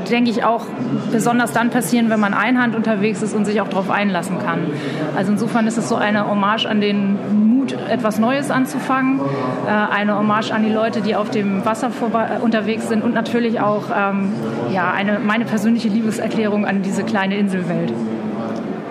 denke 0.09 0.31
ich, 0.31 0.43
auch 0.43 0.65
besonders 1.13 1.53
dann 1.53 1.69
passieren, 1.69 2.09
wenn 2.09 2.19
man 2.19 2.33
einhand 2.33 2.75
unterwegs 2.75 3.21
ist 3.21 3.33
und 3.33 3.45
sich 3.45 3.61
auch 3.61 3.69
darauf 3.69 3.89
einlassen 3.89 4.39
kann. 4.39 4.67
Also 5.15 5.31
insofern 5.31 5.65
ist 5.65 5.77
es 5.77 5.87
so 5.87 5.95
eine 5.95 6.29
Hommage 6.29 6.65
an 6.65 6.81
den 6.81 7.17
Mut, 7.55 7.73
etwas 7.89 8.19
Neues 8.19 8.51
anzufangen, 8.51 9.21
äh, 9.65 9.69
eine 9.69 10.17
Hommage 10.17 10.51
an 10.51 10.63
die 10.63 10.71
Leute, 10.73 11.01
die 11.01 11.15
auf 11.15 11.29
dem 11.29 11.64
Wasser 11.65 11.89
vorbei, 11.91 12.27
äh, 12.37 12.43
unterwegs 12.43 12.87
sind 12.87 13.03
und 13.03 13.13
natürlich 13.13 13.59
auch 13.59 13.83
ähm, 13.95 14.33
ja, 14.71 14.91
eine, 14.91 15.19
meine 15.19 15.45
persönliche 15.45 15.65
persönliche 15.65 15.89
Liebeserklärung 15.89 16.65
an 16.65 16.81
diese 16.81 17.03
kleine 17.03 17.37
Inselwelt. 17.37 17.91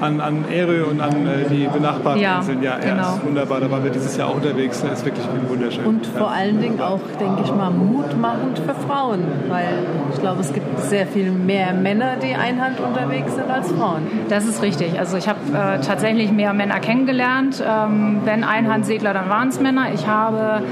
An, 0.01 0.21
an 0.21 0.45
Ere 0.51 0.85
und 0.87 1.01
an 1.01 1.27
äh, 1.27 1.49
die 1.49 1.67
benachbarten 1.67 2.21
ja, 2.21 2.39
Inseln. 2.39 2.63
Ja, 2.63 2.79
genau. 2.79 2.97
ja, 2.97 3.15
ist 3.15 3.25
wunderbar. 3.25 3.61
Da 3.61 3.71
waren 3.71 3.85
wir 3.85 3.91
dieses 3.91 4.17
Jahr 4.17 4.29
auch 4.29 4.35
unterwegs. 4.35 4.83
Das 4.83 4.99
ist 4.99 5.05
wirklich 5.05 5.25
wunderschön. 5.49 5.87
Und 5.87 6.07
vor 6.07 6.27
ja. 6.27 6.35
allen 6.37 6.61
Dingen 6.61 6.81
auch, 6.81 7.01
denke 7.19 7.43
ich 7.45 7.55
mal, 7.55 7.71
mutmachend 7.71 8.59
für 8.59 8.75
Frauen. 8.75 9.21
Weil 9.49 9.87
ich 10.13 10.21
glaube, 10.21 10.41
es 10.41 10.53
gibt 10.53 10.81
sehr 10.81 11.07
viel 11.07 11.31
mehr 11.31 11.73
Männer, 11.73 12.17
die 12.17 12.35
einhand 12.35 12.81
unterwegs 12.81 13.37
sind 13.37 13.49
als 13.49 13.71
Frauen. 13.71 14.03
Das 14.29 14.45
ist 14.47 14.61
richtig. 14.63 14.99
Also 14.99 15.17
ich 15.17 15.29
habe 15.29 15.39
äh, 15.53 15.81
tatsächlich 15.81 16.33
mehr 16.33 16.53
Männer 16.53 16.81
kennengelernt. 16.81 17.63
Ähm, 17.67 18.23
wenn 18.25 18.43
Einhandsegler, 18.43 19.15
dann 19.15 19.31
waren 19.31 19.49
es 19.49 19.61
Männer. 19.61 19.87
Ich 19.95 20.07
habe 20.07 20.65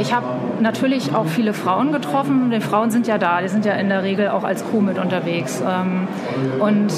ich 0.00 0.14
habe 0.14 0.26
natürlich 0.60 1.14
auch 1.14 1.26
viele 1.26 1.52
Frauen 1.52 1.92
getroffen. 1.92 2.50
Die 2.50 2.60
Frauen 2.60 2.90
sind 2.90 3.06
ja 3.06 3.18
da, 3.18 3.40
die 3.40 3.48
sind 3.48 3.64
ja 3.64 3.74
in 3.74 3.88
der 3.88 4.02
Regel 4.02 4.28
auch 4.28 4.44
als 4.44 4.64
Crew 4.68 4.80
mit 4.80 4.98
unterwegs. 4.98 5.62
Ähm, 5.66 6.08
und 6.60 6.92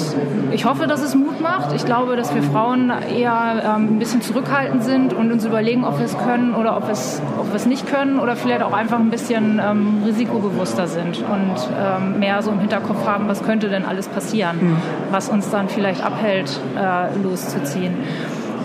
ich 0.51 0.65
hoffe, 0.65 0.87
dass 0.87 1.01
es 1.01 1.15
Mut 1.15 1.41
macht. 1.41 1.73
Ich 1.75 1.85
glaube, 1.85 2.15
dass 2.15 2.33
wir 2.33 2.43
Frauen 2.43 2.91
eher 3.15 3.63
ähm, 3.63 3.95
ein 3.95 3.99
bisschen 3.99 4.21
zurückhaltend 4.21 4.83
sind 4.83 5.13
und 5.13 5.31
uns 5.31 5.45
überlegen, 5.45 5.83
ob 5.83 5.97
wir 5.97 6.05
es 6.05 6.17
können 6.17 6.55
oder 6.55 6.77
ob 6.77 6.87
wir 6.87 6.93
es, 6.93 7.21
ob 7.39 7.49
wir 7.49 7.55
es 7.55 7.65
nicht 7.65 7.87
können 7.87 8.19
oder 8.19 8.35
vielleicht 8.35 8.63
auch 8.63 8.73
einfach 8.73 8.99
ein 8.99 9.09
bisschen 9.09 9.61
ähm, 9.63 10.03
risikobewusster 10.05 10.87
sind 10.87 11.17
und 11.17 12.19
mehr 12.19 12.41
so 12.41 12.51
im 12.51 12.59
Hinterkopf 12.59 13.05
haben, 13.05 13.27
was 13.27 13.43
könnte 13.43 13.69
denn 13.69 13.85
alles 13.85 14.07
passieren, 14.07 14.57
mhm. 14.61 14.77
was 15.11 15.29
uns 15.29 15.49
dann 15.49 15.69
vielleicht 15.69 16.03
abhält, 16.03 16.59
äh, 16.77 17.17
loszuziehen. 17.21 17.93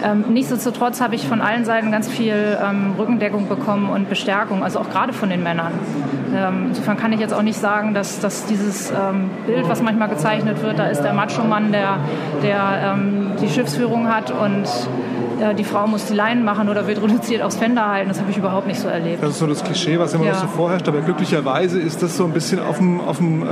Ähm, 0.06 0.24
nichtsdestotrotz 0.28 1.00
habe 1.00 1.16
ich 1.16 1.26
von 1.26 1.40
allen 1.40 1.64
Seiten 1.64 1.90
ganz 1.90 2.08
viel 2.08 2.56
ähm, 2.62 2.94
Rückendeckung 2.96 3.48
bekommen 3.48 3.90
und 3.90 4.08
Bestärkung, 4.08 4.62
also 4.62 4.78
auch 4.78 4.88
gerade 4.88 5.12
von 5.12 5.30
den 5.30 5.42
Männern. 5.42 5.72
Ähm, 6.34 6.66
insofern 6.68 6.96
kann 6.96 7.12
ich 7.12 7.18
jetzt 7.18 7.34
auch 7.34 7.42
nicht 7.42 7.58
sagen, 7.58 7.92
dass, 7.92 8.20
dass 8.20 8.46
dieses 8.46 8.90
ähm, 8.90 9.30
Bild, 9.46 9.68
was 9.68 9.82
manchmal 9.82 10.08
gezeichnet 10.08 10.62
wird, 10.62 10.78
da 10.78 10.86
ist 10.86 11.02
der 11.02 11.12
Macho-Mann, 11.12 11.72
der, 11.72 11.98
der 12.42 12.94
ähm, 12.94 13.32
die 13.40 13.48
Schiffsführung 13.48 14.08
hat 14.08 14.30
und 14.30 14.68
die 15.56 15.64
Frau 15.64 15.86
muss 15.86 16.06
die 16.06 16.14
Leinen 16.14 16.44
machen 16.44 16.68
oder 16.68 16.86
wird 16.86 17.02
reduziert 17.02 17.42
aufs 17.42 17.56
Fender 17.56 17.88
halten. 17.88 18.08
Das 18.08 18.20
habe 18.20 18.30
ich 18.30 18.36
überhaupt 18.36 18.66
nicht 18.66 18.80
so 18.80 18.88
erlebt. 18.88 19.22
Das 19.22 19.30
ist 19.30 19.38
so 19.38 19.46
das 19.46 19.62
Klischee, 19.62 19.98
was 19.98 20.14
immer 20.14 20.24
Ja. 20.24 20.32
noch 20.32 20.40
so 20.40 20.46
vorherrscht. 20.48 20.88
Aber 20.88 21.00
glücklicherweise 21.00 21.78
ist 21.78 22.02
das 22.02 22.16
so 22.16 22.24
ein 22.24 22.32
bisschen 22.32 22.58
auf 22.60 22.78
dem, 22.78 23.00
auf 23.00 23.18
dem 23.18 23.42
äh, 23.42 23.46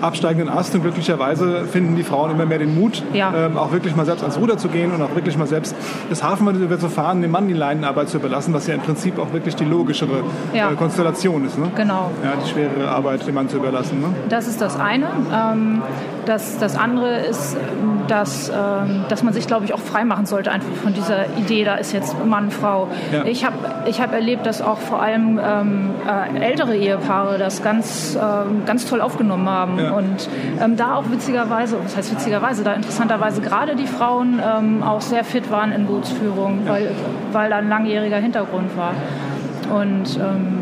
absteigenden 0.00 0.48
Ast 0.48 0.74
und 0.74 0.82
glücklicherweise 0.82 1.64
finden 1.66 1.96
die 1.96 2.02
Frauen 2.02 2.30
immer 2.30 2.46
mehr 2.46 2.58
den 2.58 2.74
Mut, 2.78 3.02
Ja. 3.12 3.32
ähm, 3.34 3.56
auch 3.56 3.72
wirklich 3.72 3.94
mal 3.96 4.04
selbst 4.06 4.22
ans 4.22 4.38
Ruder 4.38 4.56
zu 4.58 4.68
gehen 4.68 4.92
und 4.92 5.02
auch 5.02 5.14
wirklich 5.14 5.36
mal 5.36 5.46
selbst 5.46 5.74
das 6.10 6.22
Hafenmanöver 6.22 6.78
zu 6.78 6.88
fahren, 6.88 7.22
dem 7.22 7.30
Mann 7.30 7.48
die 7.48 7.54
Leinenarbeit 7.54 8.08
zu 8.08 8.16
überlassen, 8.18 8.52
was 8.54 8.66
ja 8.66 8.74
im 8.74 8.80
Prinzip 8.80 9.18
auch 9.18 9.32
wirklich 9.32 9.54
die 9.56 9.64
logischere 9.64 10.22
Ja. 10.52 10.70
äh, 10.70 10.74
Konstellation 10.74 11.44
ist. 11.46 11.58
Ne? 11.58 11.70
Genau. 11.76 12.10
Ja, 12.24 12.32
die 12.44 12.48
schwerere 12.48 12.88
Arbeit 12.90 13.26
dem 13.26 13.34
Mann 13.34 13.48
zu 13.48 13.56
überlassen. 13.58 14.00
Ne? 14.00 14.08
Das 14.28 14.46
ist 14.48 14.60
das 14.60 14.78
eine. 14.78 15.06
Ähm, 15.32 15.82
das, 16.26 16.58
das 16.58 16.76
andere 16.76 17.18
ist, 17.20 17.54
ähm, 17.56 18.00
dass, 18.08 18.48
ähm, 18.50 19.04
dass 19.08 19.22
man 19.22 19.32
sich, 19.32 19.46
glaube 19.46 19.64
ich, 19.64 19.74
auch 19.74 19.80
freimachen 19.80 20.26
sollte 20.26 20.52
einfach 20.52 20.72
von 20.82 20.94
dieser 20.94 21.11
Idee, 21.38 21.64
da 21.64 21.76
ist 21.76 21.92
jetzt 21.92 22.16
Mann, 22.24 22.50
Frau. 22.50 22.88
Ja. 23.12 23.24
Ich 23.24 23.44
habe 23.44 23.56
ich 23.86 24.00
hab 24.00 24.12
erlebt, 24.12 24.46
dass 24.46 24.62
auch 24.62 24.78
vor 24.78 25.02
allem 25.02 25.40
ähm, 25.42 25.90
äh, 26.06 26.38
ältere 26.40 26.76
Ehepaare 26.76 27.38
das 27.38 27.62
ganz, 27.62 28.16
ähm, 28.20 28.62
ganz 28.66 28.86
toll 28.86 29.00
aufgenommen 29.00 29.48
haben. 29.48 29.78
Ja. 29.78 29.92
Und 29.92 30.28
ähm, 30.60 30.76
da 30.76 30.96
auch 30.96 31.10
witzigerweise, 31.10 31.78
was 31.82 31.96
heißt 31.96 32.12
witzigerweise, 32.12 32.64
da 32.64 32.74
interessanterweise 32.74 33.40
gerade 33.40 33.76
die 33.76 33.86
Frauen 33.86 34.40
ähm, 34.44 34.82
auch 34.82 35.00
sehr 35.00 35.24
fit 35.24 35.50
waren 35.50 35.72
in 35.72 35.86
Bootsführung, 35.86 36.60
weil, 36.66 36.90
weil 37.32 37.50
da 37.50 37.56
ein 37.56 37.68
langjähriger 37.68 38.18
Hintergrund 38.18 38.76
war. 38.76 38.94
Und 39.70 40.18
ähm, 40.18 40.61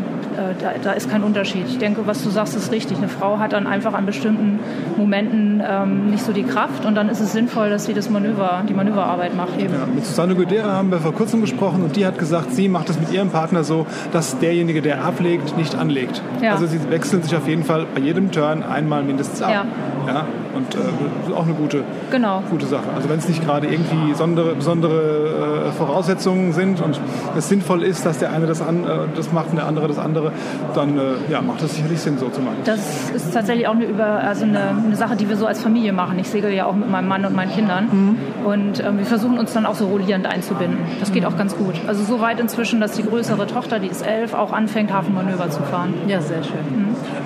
da, 0.59 0.71
da 0.83 0.91
ist 0.91 1.09
kein 1.09 1.23
Unterschied. 1.23 1.65
Ich 1.67 1.77
denke, 1.77 2.05
was 2.05 2.23
du 2.23 2.29
sagst, 2.29 2.55
ist 2.55 2.71
richtig. 2.71 2.97
Eine 2.97 3.07
Frau 3.07 3.39
hat 3.39 3.53
dann 3.53 3.67
einfach 3.67 3.93
an 3.93 4.05
bestimmten 4.05 4.59
Momenten 4.97 5.61
ähm, 5.67 6.11
nicht 6.11 6.23
so 6.23 6.33
die 6.33 6.43
Kraft 6.43 6.85
und 6.85 6.95
dann 6.95 7.09
ist 7.09 7.19
es 7.19 7.31
sinnvoll, 7.31 7.69
dass 7.69 7.85
sie 7.85 7.93
das 7.93 8.09
Manöver, 8.09 8.63
die 8.67 8.73
Manöverarbeit 8.73 9.35
macht. 9.35 9.59
Eben. 9.59 9.73
Ja, 9.73 9.85
mit 9.93 10.05
Susanne 10.05 10.35
Gudera 10.35 10.73
haben 10.73 10.91
wir 10.91 10.99
vor 10.99 11.13
kurzem 11.13 11.41
gesprochen 11.41 11.83
und 11.83 11.95
die 11.95 12.05
hat 12.05 12.17
gesagt, 12.17 12.53
sie 12.53 12.69
macht 12.69 12.89
es 12.89 12.99
mit 12.99 13.11
ihrem 13.11 13.29
Partner 13.29 13.63
so, 13.63 13.85
dass 14.11 14.39
derjenige, 14.39 14.81
der 14.81 15.03
ablegt, 15.03 15.57
nicht 15.57 15.75
anlegt. 15.75 16.21
Ja. 16.41 16.53
Also 16.53 16.67
sie 16.67 16.79
wechseln 16.89 17.23
sich 17.23 17.35
auf 17.35 17.47
jeden 17.47 17.63
Fall 17.63 17.85
bei 17.93 18.01
jedem 18.01 18.31
Turn 18.31 18.63
einmal 18.63 19.03
mindestens 19.03 19.41
ab. 19.41 19.51
Ja. 19.51 19.65
Ja, 20.07 20.25
und 20.55 20.75
äh, 20.75 20.77
das 21.21 21.29
ist 21.29 21.35
auch 21.35 21.45
eine 21.45 21.53
gute, 21.53 21.83
Genau. 22.11 22.43
gute 22.49 22.65
Sache. 22.65 22.83
Also 22.95 23.09
wenn 23.09 23.19
es 23.19 23.27
nicht 23.27 23.43
gerade 23.45 23.67
irgendwie 23.67 24.11
besondere, 24.11 24.55
besondere 24.55 25.67
äh, 25.67 25.71
Voraussetzungen 25.71 26.53
sind 26.53 26.81
und 26.81 26.99
es 27.37 27.49
sinnvoll 27.49 27.83
ist, 27.83 28.05
dass 28.05 28.17
der 28.17 28.31
eine 28.31 28.45
das, 28.45 28.61
an, 28.61 28.83
äh, 28.83 28.87
das 29.15 29.31
macht 29.31 29.49
und 29.49 29.57
der 29.57 29.67
andere 29.67 29.87
das 29.87 29.99
andere, 29.99 30.31
dann 30.73 30.97
äh, 30.97 31.01
ja, 31.29 31.41
macht 31.41 31.61
es 31.63 31.75
sicherlich 31.75 31.99
Sinn, 31.99 32.17
so 32.17 32.29
zu 32.29 32.41
machen. 32.41 32.57
Das 32.65 33.11
ist 33.11 33.33
tatsächlich 33.33 33.67
auch 33.67 33.73
eine, 33.73 33.85
über, 33.85 34.05
also 34.05 34.43
eine, 34.43 34.59
eine 34.85 34.95
Sache, 34.95 35.15
die 35.15 35.27
wir 35.29 35.37
so 35.37 35.45
als 35.45 35.61
Familie 35.61 35.93
machen. 35.93 36.17
Ich 36.19 36.29
segel 36.29 36.51
ja 36.53 36.65
auch 36.65 36.75
mit 36.75 36.89
meinem 36.89 37.07
Mann 37.07 37.25
und 37.25 37.35
meinen 37.35 37.51
Kindern. 37.51 38.17
Und 38.45 38.83
ähm, 38.83 38.97
wir 38.97 39.05
versuchen 39.05 39.37
uns 39.37 39.53
dann 39.53 39.65
auch 39.65 39.75
so 39.75 39.87
rollierend 39.87 40.25
einzubinden. 40.27 40.79
Das 40.99 41.11
geht 41.11 41.25
auch 41.25 41.37
ganz 41.37 41.55
gut. 41.55 41.75
Also 41.87 42.03
so 42.03 42.21
weit 42.21 42.39
inzwischen, 42.39 42.79
dass 42.81 42.93
die 42.93 43.03
größere 43.03 43.47
Tochter, 43.47 43.79
die 43.79 43.87
ist 43.87 44.01
elf, 44.05 44.33
auch 44.33 44.51
anfängt, 44.51 44.91
Hafenmanöver 44.93 45.49
zu 45.49 45.61
fahren. 45.63 45.93
Ja, 46.07 46.21
sehr 46.21 46.43
schön. 46.43 46.51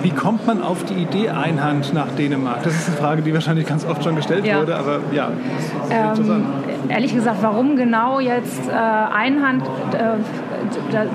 Wie 0.02 0.10
kommt 0.10 0.46
man 0.46 0.62
auf 0.62 0.84
die 0.84 0.94
Idee 0.94 1.30
Einhand 1.30 1.92
nach 1.94 2.08
Dänemark? 2.16 2.62
Das 2.62 2.74
ist 2.74 2.88
eine 2.88 2.96
Frage, 2.96 3.15
die 3.22 3.32
wahrscheinlich 3.34 3.66
ganz 3.66 3.84
oft 3.84 4.02
schon 4.04 4.16
gestellt 4.16 4.44
Ja. 4.46 4.60
wurde, 4.60 4.76
aber 4.76 5.00
ja, 5.12 5.30
das 5.56 5.64
ist 5.82 5.88
sehr 5.88 6.04
interessant. 6.10 6.44
Ähm, 6.84 6.90
ehrlich 6.90 7.14
gesagt, 7.14 7.38
warum 7.42 7.76
genau 7.76 8.20
jetzt 8.20 8.68
äh, 8.68 8.72
Einhand, 8.72 9.64
äh, 9.64 10.45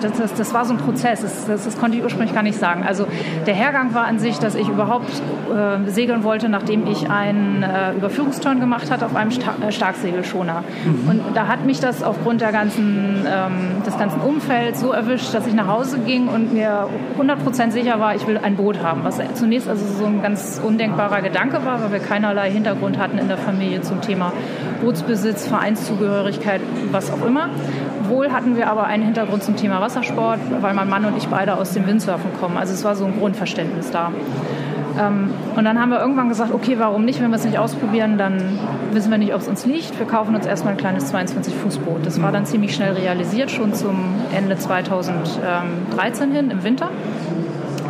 das, 0.02 0.18
das, 0.18 0.34
das 0.34 0.54
war 0.54 0.66
so 0.66 0.74
ein 0.74 0.78
Prozess, 0.78 1.22
das, 1.22 1.64
das, 1.64 1.78
konnte 1.78 1.98
ich 1.98 2.04
ursprünglich 2.04 2.34
gar 2.34 2.44
nicht 2.44 2.60
sagen. 2.60 2.84
Also 2.84 3.08
der 3.46 3.54
Hergang 3.54 3.94
war 3.94 4.06
an 4.06 4.20
sich, 4.20 4.38
dass 4.40 4.56
ich 4.56 4.68
überhaupt 4.68 5.10
äh, 5.52 5.90
segeln 5.90 6.24
wollte, 6.24 6.50
nachdem 6.50 6.88
ich 6.88 7.10
einen 7.10 7.64
äh, 7.64 7.94
Überführungsturn 7.94 8.60
gemacht 8.60 8.92
hatte 8.92 9.06
auf 9.06 9.16
einem 9.16 9.32
Sta 9.32 9.56
äh, 9.66 9.72
Starksegelschoner. 9.72 10.64
Und 11.10 11.22
da 11.34 11.48
hat 11.48 11.66
mich 11.66 11.80
das 11.80 12.04
aufgrund 12.04 12.42
der 12.42 12.52
ganzen, 12.52 13.26
ähm, 13.26 13.84
des 13.86 13.98
ganzen 13.98 14.22
Umfelds 14.22 14.82
so 14.82 14.92
erwischt, 14.92 15.34
dass 15.34 15.48
ich 15.48 15.54
nach 15.54 15.68
Hause 15.68 16.00
ging 16.00 16.28
und 16.28 16.54
mir 16.54 16.88
100% 17.20 17.72
sicher 17.72 18.00
war, 18.00 18.16
ich 18.16 18.28
will 18.28 18.38
ein 18.38 18.56
Boot 18.56 18.82
haben. 18.84 19.04
Was 19.04 19.20
zunächst 19.36 19.68
also 19.68 19.86
so 19.86 20.06
ein 20.06 20.22
ganz 20.22 20.62
undenkbarer 20.64 21.22
Gedanke 21.22 21.66
war, 21.66 21.82
weil 21.82 21.92
wir 21.92 22.00
keinerlei 22.00 22.52
Hintergrund 22.52 22.98
hatten 22.98 23.18
in 23.18 23.28
der 23.28 23.38
Familie 23.38 23.82
zum 23.82 24.02
Thema 24.02 24.34
Bootsbesitz, 24.82 25.48
Vereinszugehörigkeit, 25.48 26.62
was 26.92 27.12
auch 27.12 27.26
immer. 27.26 27.50
Wohl 28.12 28.34
hatten 28.34 28.58
wir 28.58 28.70
aber 28.70 28.84
einen 28.84 29.04
Hintergrund 29.04 29.42
zum 29.42 29.56
Thema 29.56 29.80
Wassersport, 29.80 30.40
weil 30.60 30.74
mein 30.74 30.90
Mann 30.90 31.06
und 31.06 31.16
ich 31.16 31.30
beide 31.30 31.56
aus 31.56 31.72
dem 31.72 31.88
Windsurfen 31.88 32.34
kommen. 32.42 32.58
Also 32.58 32.74
es 32.74 32.84
war 32.84 32.94
so 32.94 33.06
ein 33.06 33.18
Grundverständnis 33.18 33.90
da. 33.90 34.12
Ähm, 35.00 35.34
und 35.56 35.64
dann 35.64 35.80
haben 35.80 35.92
wir 35.92 36.00
irgendwann 36.02 36.28
gesagt, 36.28 36.54
okay, 36.54 36.76
warum 36.78 37.06
nicht? 37.06 37.22
Wenn 37.22 37.30
wir 37.30 37.38
es 37.38 37.46
nicht 37.46 37.58
ausprobieren, 37.58 38.18
dann 38.18 38.60
wissen 38.92 39.12
wir 39.12 39.18
nicht, 39.18 39.34
ob 39.34 39.40
es 39.40 39.48
uns 39.48 39.66
liegt. 39.66 39.98
Wir 39.98 40.06
kaufen 40.06 40.36
uns 40.36 40.46
erstmal 40.46 40.74
ein 40.74 40.78
kleines 40.78 41.14
22-Fuß-Boot. 41.14 42.06
Das 42.06 42.22
war 42.22 42.34
dann 42.34 42.46
ziemlich 42.46 42.76
schnell 42.76 42.92
realisiert, 42.92 43.50
schon 43.50 43.74
zum 43.74 44.16
Ende 44.36 44.58
2013 44.58 46.32
hin, 46.34 46.52
im 46.52 46.64
Winter. 46.66 46.90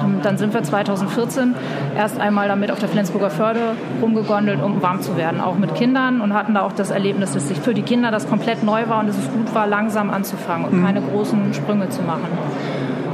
Ähm, 0.04 0.20
Dann 0.24 0.38
sind 0.38 0.54
wir 0.54 0.64
2014 0.64 1.56
erst 1.98 2.20
einmal 2.20 2.48
damit 2.48 2.72
auf 2.72 2.80
der 2.80 2.90
Flensburger 2.90 3.30
Förde 3.30 3.76
rumgegondelt, 4.02 4.62
um 4.62 4.82
warm 4.82 5.02
zu 5.02 5.18
werden, 5.18 5.42
auch 5.42 5.58
mit 5.58 5.76
Kindern 5.76 6.22
und 6.22 6.34
hatten 6.34 6.54
da 6.54 6.62
auch 6.62 6.74
das 6.74 6.92
Erlebnis, 6.92 7.34
dass 7.34 7.48
sich 7.48 7.60
für 7.60 7.74
die 7.74 7.84
Kinder 7.84 8.12
das 8.12 8.28
komplett 8.28 8.64
neu 8.64 8.88
war 8.88 9.00
und 9.00 9.08
dass 9.08 9.18
es 9.18 9.32
gut 9.32 9.54
war, 9.54 9.68
langsam 9.68 10.10
anzufangen 10.10 10.68
und 10.68 10.84
keine 10.84 11.02
großen 11.02 11.54
Sprünge 11.54 11.90
zu 11.90 12.02
machen. 12.02 12.28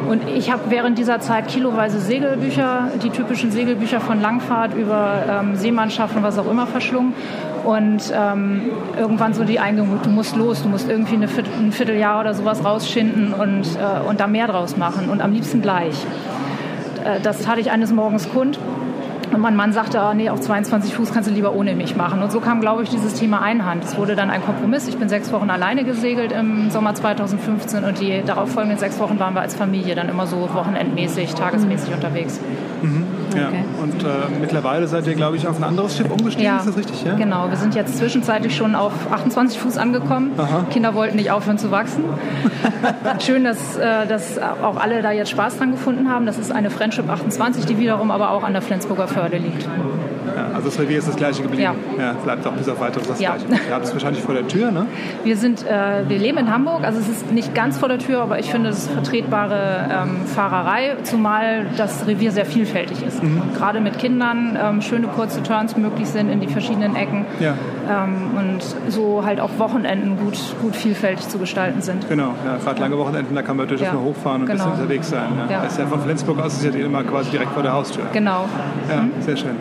Und 0.07 0.21
ich 0.29 0.51
habe 0.51 0.61
während 0.69 0.97
dieser 0.97 1.19
Zeit 1.19 1.49
kiloweise 1.49 1.99
Segelbücher, 1.99 2.91
die 3.03 3.09
typischen 3.09 3.51
Segelbücher 3.51 3.99
von 3.99 4.21
Langfahrt 4.21 4.73
über 4.73 5.23
ähm, 5.29 5.55
Seemannschaft 5.57 6.15
und 6.15 6.23
was 6.23 6.37
auch 6.37 6.49
immer 6.49 6.65
verschlungen. 6.65 7.13
Und 7.65 8.13
ähm, 8.15 8.69
irgendwann 8.97 9.33
so 9.33 9.43
die 9.43 9.59
Eingebung, 9.59 9.99
du 10.01 10.09
musst 10.09 10.37
los, 10.37 10.63
du 10.63 10.69
musst 10.69 10.89
irgendwie 10.89 11.15
eine 11.15 11.27
Viertel, 11.27 11.51
ein 11.59 11.73
Vierteljahr 11.73 12.21
oder 12.21 12.33
sowas 12.33 12.63
rausschinden 12.63 13.33
und, 13.33 13.63
äh, 13.75 14.07
und 14.07 14.21
da 14.21 14.27
mehr 14.27 14.47
draus 14.47 14.77
machen 14.77 15.09
und 15.09 15.21
am 15.21 15.33
liebsten 15.33 15.61
gleich. 15.61 15.95
Äh, 16.97 17.19
das 17.21 17.47
hatte 17.47 17.61
ich 17.61 17.71
eines 17.71 17.91
Morgens 17.91 18.29
kund. 18.29 18.59
Und 19.33 19.41
mein 19.41 19.57
Mann 19.57 19.73
sagte, 19.73 19.99
ah, 19.99 20.13
nee, 20.13 20.29
auf 20.29 20.39
22 20.39 20.93
Fuß 20.93 21.13
kannst 21.13 21.29
du 21.29 21.33
lieber 21.33 21.53
ohne 21.53 21.75
mich 21.75 21.97
machen. 21.97 22.23
Und 22.23 22.31
so 22.31 22.39
kam, 22.39 22.61
glaube 22.61 22.83
ich, 22.83 22.89
dieses 22.89 23.13
Thema 23.13 23.41
Einhand. 23.41 23.83
Es 23.83 23.97
wurde 23.97 24.15
dann 24.15 24.29
ein 24.29 24.41
Kompromiss. 24.41 24.87
Ich 24.87 24.97
bin 24.97 25.09
sechs 25.09 25.33
Wochen 25.33 25.49
alleine 25.49 25.83
gesegelt 25.83 26.31
im 26.31 26.69
Sommer 26.69 26.95
2015 26.95 27.83
und 27.83 27.99
die 27.99 28.23
darauffolgenden 28.25 28.79
sechs 28.79 28.99
Wochen 28.99 29.19
waren 29.19 29.33
wir 29.33 29.41
als 29.41 29.53
Familie 29.53 29.95
dann 29.95 30.07
immer 30.07 30.27
so 30.27 30.37
wochenendmäßig, 30.53 31.35
tagesmäßig 31.35 31.93
unterwegs. 31.93 32.39
Ja. 32.81 32.89
Okay. 33.45 33.63
Und 33.81 34.03
äh, 34.03 34.07
mittlerweile 34.39 34.87
seid 34.87 35.07
ihr, 35.07 35.15
glaube 35.15 35.37
ich, 35.37 35.47
auf 35.47 35.57
ein 35.57 35.63
anderes 35.63 35.95
Schiff 35.95 36.09
umgestiegen, 36.09 36.57
ist 36.57 36.67
das 36.67 36.77
richtig? 36.77 37.03
Ja? 37.03 37.15
genau. 37.15 37.49
Wir 37.49 37.57
sind 37.57 37.75
jetzt 37.75 37.97
zwischenzeitlich 37.97 38.55
schon 38.55 38.75
auf 38.75 38.93
28 39.11 39.59
Fuß 39.59 39.77
angekommen. 39.77 40.31
Aha. 40.37 40.65
Kinder 40.71 40.93
wollten 40.95 41.17
nicht 41.17 41.31
aufhören 41.31 41.57
zu 41.57 41.71
wachsen. 41.71 42.03
Schön, 43.19 43.43
dass, 43.43 43.77
äh, 43.77 44.07
dass 44.07 44.37
auch 44.39 44.77
alle 44.77 45.01
da 45.01 45.11
jetzt 45.11 45.29
Spaß 45.29 45.57
dran 45.57 45.71
gefunden 45.71 46.09
haben. 46.09 46.25
Das 46.25 46.37
ist 46.37 46.51
eine 46.51 46.69
Friendship 46.69 47.09
28, 47.09 47.65
die 47.65 47.77
wiederum 47.77 48.11
aber 48.11 48.31
auch 48.31 48.43
an 48.43 48.53
der 48.53 48.61
Flensburger 48.61 49.07
Förde 49.07 49.37
liegt. 49.37 49.67
Ja, 50.67 50.71
das 50.73 50.79
Revier 50.79 50.97
ist 50.99 51.07
das 51.07 51.15
gleiche 51.15 51.41
geblieben. 51.43 51.63
Ja. 51.97 52.13
bleibt 52.23 52.45
auch 52.45 52.51
bis 52.53 52.67
auf 52.69 52.79
weiteres 52.79 53.07
das 53.07 53.19
Ja. 53.19 53.35
gleiche. 53.35 53.63
Ihr 53.69 53.73
habt 53.73 53.85
es 53.85 53.93
wahrscheinlich 53.93 54.21
vor 54.23 54.33
der 54.33 54.47
Tür, 54.47 54.71
ne? 54.71 54.85
Wir 55.23 55.37
sind, 55.37 55.65
äh, 55.65 56.03
wir 56.07 56.17
leben 56.17 56.37
in 56.39 56.51
Hamburg, 56.51 56.83
also 56.83 56.99
es 56.99 57.07
ist 57.09 57.31
nicht 57.31 57.55
ganz 57.55 57.77
vor 57.77 57.87
der 57.89 57.99
Tür, 57.99 58.21
aber 58.21 58.39
ich 58.39 58.51
finde 58.51 58.69
es 58.69 58.79
ist 58.79 58.91
vertretbare 58.91 59.89
ähm, 59.91 60.25
Fahrerei, 60.25 60.95
zumal 61.03 61.65
das 61.77 62.05
Revier 62.07 62.31
sehr 62.31 62.45
vielfältig 62.45 63.03
ist. 63.05 63.23
Mhm. 63.23 63.41
Gerade 63.57 63.79
mit 63.79 63.97
Kindern 63.99 64.57
ähm, 64.61 64.81
schöne 64.81 65.07
kurze 65.07 65.41
Turns 65.43 65.75
möglich 65.77 66.07
sind 66.07 66.29
in 66.29 66.39
die 66.41 66.47
verschiedenen 66.47 66.95
Ecken 66.95 67.25
Ja. 67.39 67.53
ähm, 67.89 68.31
und 68.37 68.91
so 68.91 69.23
halt 69.25 69.39
auch 69.39 69.49
Wochenenden 69.57 70.17
gut, 70.17 70.37
gut 70.61 70.75
vielfältig 70.75 71.27
zu 71.27 71.37
gestalten 71.39 71.81
sind. 71.81 72.07
Genau, 72.09 72.33
ja, 72.45 72.57
gerade 72.63 72.79
lange 72.81 72.97
Wochenenden, 72.97 73.33
da 73.35 73.41
kann 73.41 73.57
man 73.57 73.67
durchaus 73.67 73.87
Ja. 73.87 73.93
mal 73.93 74.01
hochfahren 74.03 74.41
und 74.43 74.49
ein 74.49 74.57
Genau. 74.57 74.69
bisschen 74.69 74.81
unterwegs 74.83 75.09
sein. 75.09 75.29
Ja. 75.47 75.55
Ja. 75.55 75.61
Das 75.63 75.73
ist 75.73 75.79
ja 75.79 75.85
von 75.87 76.01
Flensburg 76.01 76.39
aus 76.39 76.53
ist 76.61 76.65
ja 76.75 76.85
immer 76.85 77.03
quasi 77.03 77.29
direkt 77.31 77.51
vor 77.51 77.63
der 77.63 77.73
Haustür. 77.73 78.03
Genau. 78.13 78.45
Ja, 78.89 79.05
sehr 79.21 79.37
schön. 79.37 79.55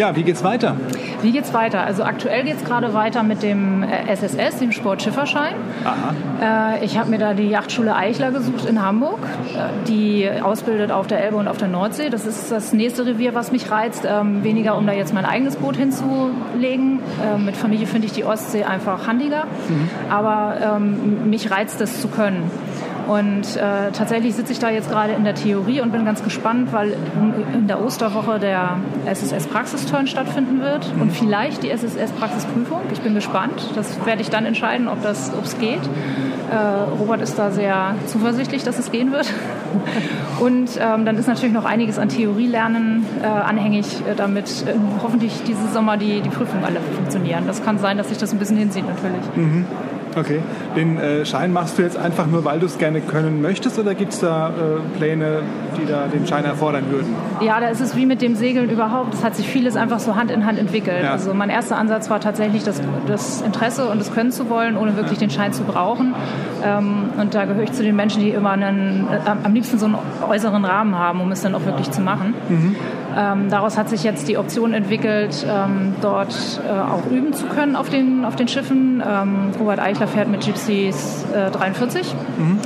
Ja, 0.00 0.16
wie 0.16 0.22
geht's 0.22 0.42
weiter? 0.42 0.76
Wie 1.20 1.30
geht's 1.30 1.52
weiter? 1.52 1.82
Also 1.82 2.04
aktuell 2.04 2.42
geht's 2.44 2.64
gerade 2.64 2.94
weiter 2.94 3.22
mit 3.22 3.42
dem 3.42 3.82
äh, 3.82 4.10
SSS, 4.10 4.58
dem 4.58 4.72
Sportschifferschein. 4.72 5.52
Aha. 5.84 6.76
Äh, 6.78 6.84
ich 6.86 6.96
habe 6.96 7.10
mir 7.10 7.18
da 7.18 7.34
die 7.34 7.50
Yachtschule 7.50 7.94
Eichler 7.94 8.30
gesucht 8.30 8.64
in 8.64 8.80
Hamburg, 8.80 9.18
äh, 9.54 9.86
die 9.86 10.26
ausbildet 10.42 10.90
auf 10.90 11.06
der 11.06 11.22
Elbe 11.22 11.36
und 11.36 11.48
auf 11.48 11.58
der 11.58 11.68
Nordsee. 11.68 12.08
Das 12.08 12.24
ist 12.24 12.50
das 12.50 12.72
nächste 12.72 13.04
Revier, 13.04 13.34
was 13.34 13.52
mich 13.52 13.70
reizt. 13.70 14.08
Ähm, 14.08 14.42
weniger, 14.42 14.78
um 14.78 14.86
da 14.86 14.94
jetzt 14.94 15.12
mein 15.12 15.26
eigenes 15.26 15.56
Boot 15.56 15.76
hinzulegen. 15.76 17.00
Äh, 17.22 17.36
mit 17.36 17.58
Familie 17.58 17.86
finde 17.86 18.06
ich 18.06 18.14
die 18.14 18.24
Ostsee 18.24 18.64
einfach 18.64 19.06
handiger. 19.06 19.44
Aber 20.08 20.78
ähm, 20.78 21.28
mich 21.28 21.50
reizt 21.50 21.78
es 21.82 22.00
zu 22.00 22.08
können. 22.08 22.50
Und 23.10 23.56
äh, 23.56 23.90
tatsächlich 23.92 24.36
sitze 24.36 24.52
ich 24.52 24.60
da 24.60 24.70
jetzt 24.70 24.88
gerade 24.88 25.12
in 25.14 25.24
der 25.24 25.34
Theorie 25.34 25.80
und 25.80 25.90
bin 25.90 26.04
ganz 26.04 26.22
gespannt, 26.22 26.72
weil 26.72 26.90
in- 26.92 27.54
in 27.62 27.66
der 27.66 27.82
Osterwoche 27.84 28.38
der 28.38 28.76
SSS-Praxisturn 29.04 30.06
stattfinden 30.06 30.60
wird 30.60 30.92
und 31.00 31.10
vielleicht 31.12 31.64
die 31.64 31.70
SSS-Praxisprüfung. 31.70 32.80
Ich 32.92 33.00
bin 33.00 33.14
gespannt. 33.14 33.68
Das 33.74 34.04
werde 34.06 34.22
ich 34.22 34.30
dann 34.30 34.46
entscheiden, 34.46 34.86
ob 34.86 35.02
das, 35.02 35.32
ob 35.36 35.44
es 35.44 35.58
geht. 35.58 35.80
Äh, 36.52 36.54
Robert 37.00 37.20
ist 37.20 37.36
da 37.36 37.50
sehr 37.50 37.94
zuversichtlich, 38.06 38.62
dass 38.62 38.78
es 38.78 38.92
gehen 38.92 39.10
wird. 39.12 39.26
Und 40.40 40.70
ähm, 40.80 41.04
dann 41.04 41.16
ist 41.18 41.26
natürlich 41.28 41.52
noch 41.54 41.64
einiges 41.64 41.98
an 41.98 42.08
Theorielernen 42.08 43.04
äh, 43.22 43.26
anhängig, 43.26 43.86
äh, 44.08 44.14
damit 44.16 44.64
äh, 44.66 44.72
hoffentlich 45.02 45.42
dieses 45.46 45.72
Sommer 45.74 45.96
die, 45.96 46.20
die 46.20 46.28
Prüfungen 46.30 46.64
alle 46.64 46.80
funktionieren. 46.96 47.44
Das 47.46 47.62
kann 47.64 47.78
sein, 47.78 47.98
dass 47.98 48.08
sich 48.08 48.18
das 48.18 48.32
ein 48.32 48.38
bisschen 48.38 48.56
hinzieht 48.56 48.84
natürlich. 48.86 49.22
Okay. 50.16 50.40
Den 50.76 50.98
äh, 50.98 51.24
Schein 51.24 51.52
machst 51.52 51.78
du 51.78 51.82
jetzt 51.82 51.96
einfach 51.96 52.26
nur, 52.26 52.44
weil 52.44 52.58
du 52.58 52.66
es 52.66 52.78
gerne 52.78 53.00
können 53.00 53.40
möchtest 53.42 53.78
oder 53.78 53.94
gibt 53.94 54.12
es 54.12 54.20
da 54.20 54.48
äh, 54.48 54.98
Pläne, 54.98 55.42
die 55.80 55.86
da 55.86 56.06
den 56.06 56.26
Schein 56.26 56.44
erfordern 56.44 56.84
würden? 56.90 57.14
Ja, 57.40 57.60
da 57.60 57.68
ist 57.68 57.80
es 57.80 57.96
wie 57.96 58.06
mit 58.06 58.22
dem 58.22 58.34
Segeln 58.34 58.70
überhaupt. 58.70 59.14
Es 59.14 59.24
hat 59.24 59.36
sich 59.36 59.48
vieles 59.48 59.76
einfach 59.76 60.00
so 60.00 60.16
Hand 60.16 60.30
in 60.30 60.46
Hand 60.46 60.58
entwickelt. 60.58 61.02
Ja. 61.02 61.12
Also 61.12 61.34
mein 61.34 61.50
erster 61.50 61.76
Ansatz 61.78 62.10
war 62.10 62.20
tatsächlich 62.20 62.64
das, 62.64 62.80
das, 63.06 63.42
Interesse 63.42 63.88
und 63.88 63.98
das 64.00 64.12
Können 64.12 64.32
zu 64.32 64.48
wollen, 64.50 64.76
ohne 64.76 64.96
wirklich 64.96 65.18
den 65.18 65.30
Schein 65.30 65.52
zu 65.52 65.64
brauchen. 65.64 66.14
Ähm, 66.64 67.10
und 67.18 67.34
da 67.34 67.44
gehöre 67.44 67.64
ich 67.64 67.72
zu 67.72 67.82
den 67.82 67.96
Menschen, 67.96 68.22
die 68.22 68.30
immer 68.30 68.50
einen, 68.50 69.08
äh, 69.08 69.30
am 69.42 69.54
liebsten 69.54 69.78
so 69.78 69.86
einen 69.86 69.96
äußeren 70.28 70.64
Rahmen 70.64 70.98
haben, 70.98 71.20
um 71.20 71.32
es 71.32 71.42
dann 71.42 71.54
auch 71.54 71.64
wirklich 71.64 71.90
zu 71.90 72.00
machen. 72.00 72.34
Mhm. 72.48 72.76
Ähm, 73.16 73.50
daraus 73.50 73.76
hat 73.76 73.88
sich 73.88 74.04
jetzt 74.04 74.28
die 74.28 74.38
Option 74.38 74.72
entwickelt, 74.72 75.44
ähm, 75.48 75.94
dort 76.00 76.60
äh, 76.64 76.70
auch 76.70 77.10
üben 77.10 77.32
zu 77.32 77.46
können 77.46 77.74
auf 77.74 77.88
den, 77.88 78.24
auf 78.24 78.36
den 78.36 78.46
Schiffen. 78.46 79.02
Ähm, 79.06 79.50
Robert 79.58 79.80
Eichler 79.80 80.06
fährt 80.06 80.28
mit 80.28 80.44
Gypsies 80.44 81.26
äh, 81.34 81.50
43. 81.50 82.14
Mhm 82.38 82.58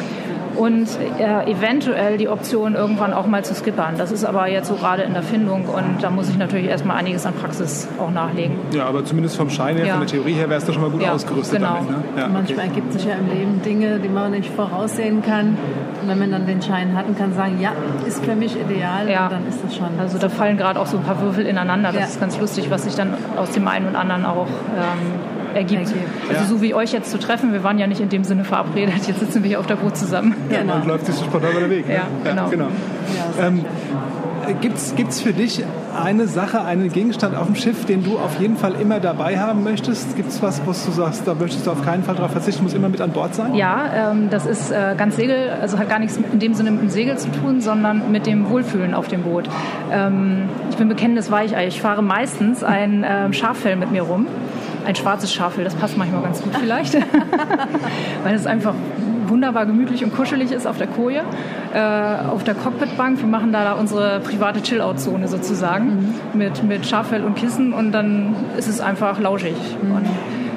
und 0.56 0.88
äh, 1.18 1.50
eventuell 1.50 2.18
die 2.18 2.28
Option 2.28 2.74
irgendwann 2.74 3.12
auch 3.12 3.26
mal 3.26 3.44
zu 3.44 3.54
skippern. 3.54 3.94
Das 3.98 4.12
ist 4.12 4.24
aber 4.24 4.48
jetzt 4.48 4.68
so 4.68 4.74
gerade 4.74 5.02
in 5.02 5.12
der 5.12 5.22
Findung 5.22 5.66
und 5.66 6.02
da 6.02 6.10
muss 6.10 6.28
ich 6.28 6.38
natürlich 6.38 6.68
erstmal 6.68 6.96
einiges 6.96 7.26
an 7.26 7.34
Praxis 7.34 7.88
auch 7.98 8.10
nachlegen. 8.10 8.56
Ja, 8.72 8.86
aber 8.86 9.04
zumindest 9.04 9.36
vom 9.36 9.50
Schein 9.50 9.76
her, 9.76 9.86
ja. 9.86 9.92
von 9.94 10.06
der 10.06 10.10
Theorie 10.10 10.34
her 10.34 10.48
wärst 10.50 10.68
du 10.68 10.72
schon 10.72 10.82
mal 10.82 10.90
gut 10.90 11.02
ja, 11.02 11.12
ausgerüstet 11.12 11.58
genau. 11.58 11.74
damit. 11.74 11.90
Ne? 11.90 11.96
Ja, 12.16 12.28
Manchmal 12.28 12.66
okay. 12.66 12.68
ergibt 12.68 12.92
sich 12.92 13.04
ja 13.04 13.14
im 13.14 13.28
Leben 13.28 13.62
Dinge, 13.62 13.98
die 13.98 14.08
man 14.08 14.30
nicht 14.30 14.50
voraussehen 14.50 15.22
kann. 15.22 15.56
Und 16.02 16.08
wenn 16.08 16.18
man 16.18 16.30
dann 16.30 16.46
den 16.46 16.60
Schein 16.62 16.96
hat 16.96 17.06
und 17.06 17.18
kann 17.18 17.32
sagen, 17.34 17.60
ja, 17.60 17.72
ist 18.06 18.24
für 18.24 18.34
mich 18.34 18.56
ideal, 18.60 19.08
ja. 19.08 19.28
dann 19.28 19.46
ist 19.46 19.64
das 19.64 19.74
schon. 19.74 19.88
Also 19.98 20.18
da 20.18 20.28
fallen 20.28 20.56
gerade 20.56 20.80
auch 20.80 20.86
so 20.86 20.98
ein 20.98 21.02
paar 21.02 21.20
Würfel 21.20 21.46
ineinander. 21.46 21.92
Das 21.92 22.10
ist 22.10 22.20
ganz 22.20 22.38
lustig, 22.38 22.70
was 22.70 22.84
sich 22.84 22.94
dann 22.94 23.14
aus 23.36 23.50
dem 23.52 23.66
einen 23.68 23.86
und 23.86 23.96
anderen 23.96 24.26
auch 24.26 24.46
ähm, 24.46 25.33
ergibt. 25.54 25.92
Also 26.28 26.42
ja. 26.42 26.44
so 26.44 26.62
wie 26.62 26.74
euch 26.74 26.92
jetzt 26.92 27.10
zu 27.10 27.18
treffen, 27.18 27.52
wir 27.52 27.64
waren 27.64 27.78
ja 27.78 27.86
nicht 27.86 28.00
in 28.00 28.08
dem 28.08 28.24
Sinne 28.24 28.44
verabredet, 28.44 29.06
jetzt 29.06 29.20
sitzen 29.20 29.42
wir 29.42 29.48
hier 29.48 29.60
auf 29.60 29.66
der 29.66 29.76
Boot 29.76 29.96
zusammen. 29.96 30.34
Ja, 30.50 30.60
genau. 30.60 30.78
man 30.78 30.88
läuft 30.88 31.06
sich 31.06 31.14
so 31.14 31.24
spontan 31.24 31.50
über 31.52 31.60
den 31.60 31.70
Weg. 31.70 31.88
Ne? 31.88 31.94
Ja, 31.94 32.06
genau. 32.24 32.48
genau. 32.48 32.68
Ähm, 33.40 33.64
Gibt 34.60 34.76
es 34.76 35.20
für 35.20 35.32
dich 35.32 35.64
eine 36.02 36.26
Sache, 36.26 36.62
einen 36.62 36.90
Gegenstand 36.90 37.36
auf 37.36 37.46
dem 37.46 37.54
Schiff, 37.54 37.86
den 37.86 38.04
du 38.04 38.18
auf 38.18 38.38
jeden 38.40 38.56
Fall 38.56 38.74
immer 38.74 39.00
dabei 39.00 39.38
haben 39.38 39.62
möchtest? 39.62 40.16
Gibt 40.16 40.28
es 40.30 40.42
was, 40.42 40.60
was 40.66 40.84
du 40.84 40.92
sagst, 40.92 41.26
da 41.26 41.34
möchtest 41.34 41.66
du 41.66 41.70
auf 41.70 41.84
keinen 41.84 42.02
Fall 42.02 42.16
darauf 42.16 42.32
verzichten, 42.32 42.64
muss 42.64 42.74
immer 42.74 42.88
mit 42.88 43.00
an 43.00 43.12
Bord 43.12 43.34
sein? 43.34 43.54
Ja, 43.54 44.10
ähm, 44.10 44.28
das 44.30 44.44
ist 44.46 44.70
äh, 44.70 44.94
ganz 44.96 45.16
Segel, 45.16 45.50
also 45.60 45.78
hat 45.78 45.88
gar 45.88 45.98
nichts 45.98 46.18
in 46.32 46.38
dem 46.38 46.54
Sinne 46.54 46.72
mit 46.72 46.82
dem 46.82 46.90
Segel 46.90 47.16
zu 47.16 47.30
tun, 47.30 47.60
sondern 47.60 48.10
mit 48.12 48.26
dem 48.26 48.50
Wohlfühlen 48.50 48.94
auf 48.94 49.08
dem 49.08 49.22
Boot. 49.22 49.48
Ähm, 49.90 50.48
ich 50.70 50.76
bin 50.76 50.88
bekennendes 50.88 51.30
Weichei. 51.30 51.66
Ich 51.66 51.80
fahre 51.80 52.02
meistens 52.02 52.62
ein 52.62 53.04
äh, 53.04 53.32
Schaffell 53.32 53.76
mit 53.76 53.92
mir 53.92 54.02
rum 54.02 54.26
ein 54.86 54.94
schwarzes 54.94 55.32
Schafel. 55.32 55.64
Das 55.64 55.74
passt 55.74 55.96
manchmal 55.96 56.22
ganz 56.22 56.42
gut 56.42 56.54
vielleicht, 56.56 56.94
weil 58.24 58.34
es 58.34 58.46
einfach 58.46 58.74
wunderbar 59.26 59.66
gemütlich 59.66 60.04
und 60.04 60.14
kuschelig 60.14 60.52
ist 60.52 60.66
auf 60.66 60.78
der 60.78 60.86
Koje, 60.86 61.22
äh, 61.72 62.26
auf 62.28 62.44
der 62.44 62.54
Cockpitbank. 62.54 63.18
Wir 63.20 63.26
machen 63.26 63.52
da 63.52 63.72
unsere 63.72 64.20
private 64.20 64.62
Chill-Out-Zone 64.62 65.28
sozusagen 65.28 66.14
mhm. 66.32 66.38
mit, 66.38 66.62
mit 66.62 66.86
Schaffell 66.86 67.24
und 67.24 67.34
Kissen 67.34 67.72
und 67.72 67.92
dann 67.92 68.36
ist 68.56 68.68
es 68.68 68.80
einfach 68.80 69.18
lauschig. 69.18 69.56
Mhm. 69.82 69.96
Und 69.96 70.06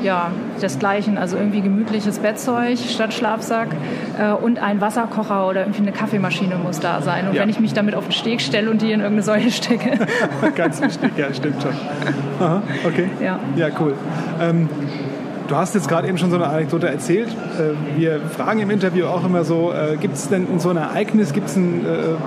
ja, 0.04 0.32
desgleichen. 0.62 1.18
Also 1.18 1.38
irgendwie 1.38 1.62
gemütliches 1.62 2.20
Bettzeug 2.20 2.78
statt 2.78 3.14
Schlafsack 3.14 3.70
äh, 4.20 4.32
und 4.32 4.60
ein 4.60 4.82
Wasserkocher 4.82 5.48
oder 5.48 5.62
irgendwie 5.62 5.82
eine 5.82 5.92
Kaffeemaschine 5.92 6.56
muss 6.56 6.80
da 6.80 7.02
sein. 7.02 7.28
Und 7.28 7.36
ja. 7.36 7.42
wenn 7.42 7.50
ich 7.50 7.60
mich 7.60 7.74
damit 7.74 7.96
auf 7.96 8.06
den 8.06 8.14
Steg 8.14 8.42
stelle 8.42 8.70
und 8.70 8.82
die 8.82 8.92
in 8.92 9.02
irgendeine 9.02 9.24
Säule 9.24 9.52
stecke. 9.52 9.98
Ganz 10.56 10.82
wichtig, 10.82 11.12
ja, 11.18 11.34
stimmt 11.34 11.62
schon. 11.62 11.74
Aha, 12.40 12.62
okay. 12.86 13.10
Ja, 13.22 13.40
ja 13.56 13.70
cool. 13.80 13.94
Ähm, 14.42 14.70
Du 15.48 15.56
hast 15.56 15.76
jetzt 15.76 15.88
gerade 15.88 16.10
eben 16.10 16.18
schon 16.18 16.30
so 16.30 16.36
eine 16.36 16.48
Anekdote 16.48 16.90
erzählt. 16.90 17.30
Äh, 17.30 17.98
wir 17.98 18.20
fragen 18.20 18.60
im 18.60 18.70
Interview 18.70 19.06
auch 19.06 19.24
immer 19.24 19.46
so, 19.46 19.72
äh, 19.72 19.96
gibt 19.96 20.16
es 20.16 20.28
denn 20.28 20.60
so 20.60 20.70
ein 20.70 20.78
Ereignis, 20.78 21.32
gibt 21.32 21.48
es 21.48 21.56
äh, 21.56 21.62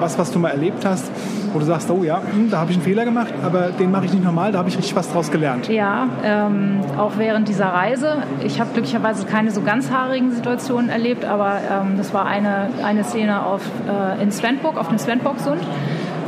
was, 0.01 0.19
was 0.19 0.33
du 0.33 0.39
mal 0.39 0.49
erlebt 0.49 0.87
hast, 0.87 1.11
wo 1.53 1.59
du 1.59 1.67
sagst, 1.67 1.91
oh 1.91 2.03
ja, 2.03 2.23
hm, 2.33 2.51
da 2.51 2.61
habe 2.61 2.71
ich 2.71 2.79
einen 2.79 2.85
Fehler 2.85 3.05
gemacht, 3.05 3.35
aber 3.45 3.73
den 3.73 3.91
mache 3.91 4.07
ich 4.07 4.13
nicht 4.15 4.25
normal, 4.25 4.53
da 4.53 4.59
habe 4.59 4.71
ich 4.71 4.79
richtig 4.79 4.97
was 4.97 5.13
draus 5.13 5.31
gelernt. 5.31 5.69
Ja, 5.69 6.09
ähm, 6.25 6.81
auch 6.97 7.13
während 7.19 7.49
dieser 7.49 7.67
Reise. 7.67 8.23
Ich 8.43 8.59
habe 8.59 8.71
glücklicherweise 8.73 9.27
keine 9.27 9.51
so 9.51 9.61
ganz 9.61 9.91
haarigen 9.91 10.33
Situationen 10.33 10.89
erlebt, 10.89 11.27
aber 11.27 11.59
ähm, 11.71 11.99
das 11.99 12.15
war 12.15 12.25
eine, 12.25 12.69
eine 12.83 13.05
Szene 13.05 13.45
auf, 13.45 13.61
äh, 13.87 14.23
in 14.23 14.33
Svendborg, 14.33 14.79
auf 14.79 14.89
dem 14.89 14.99
Svendborgsund 14.99 15.61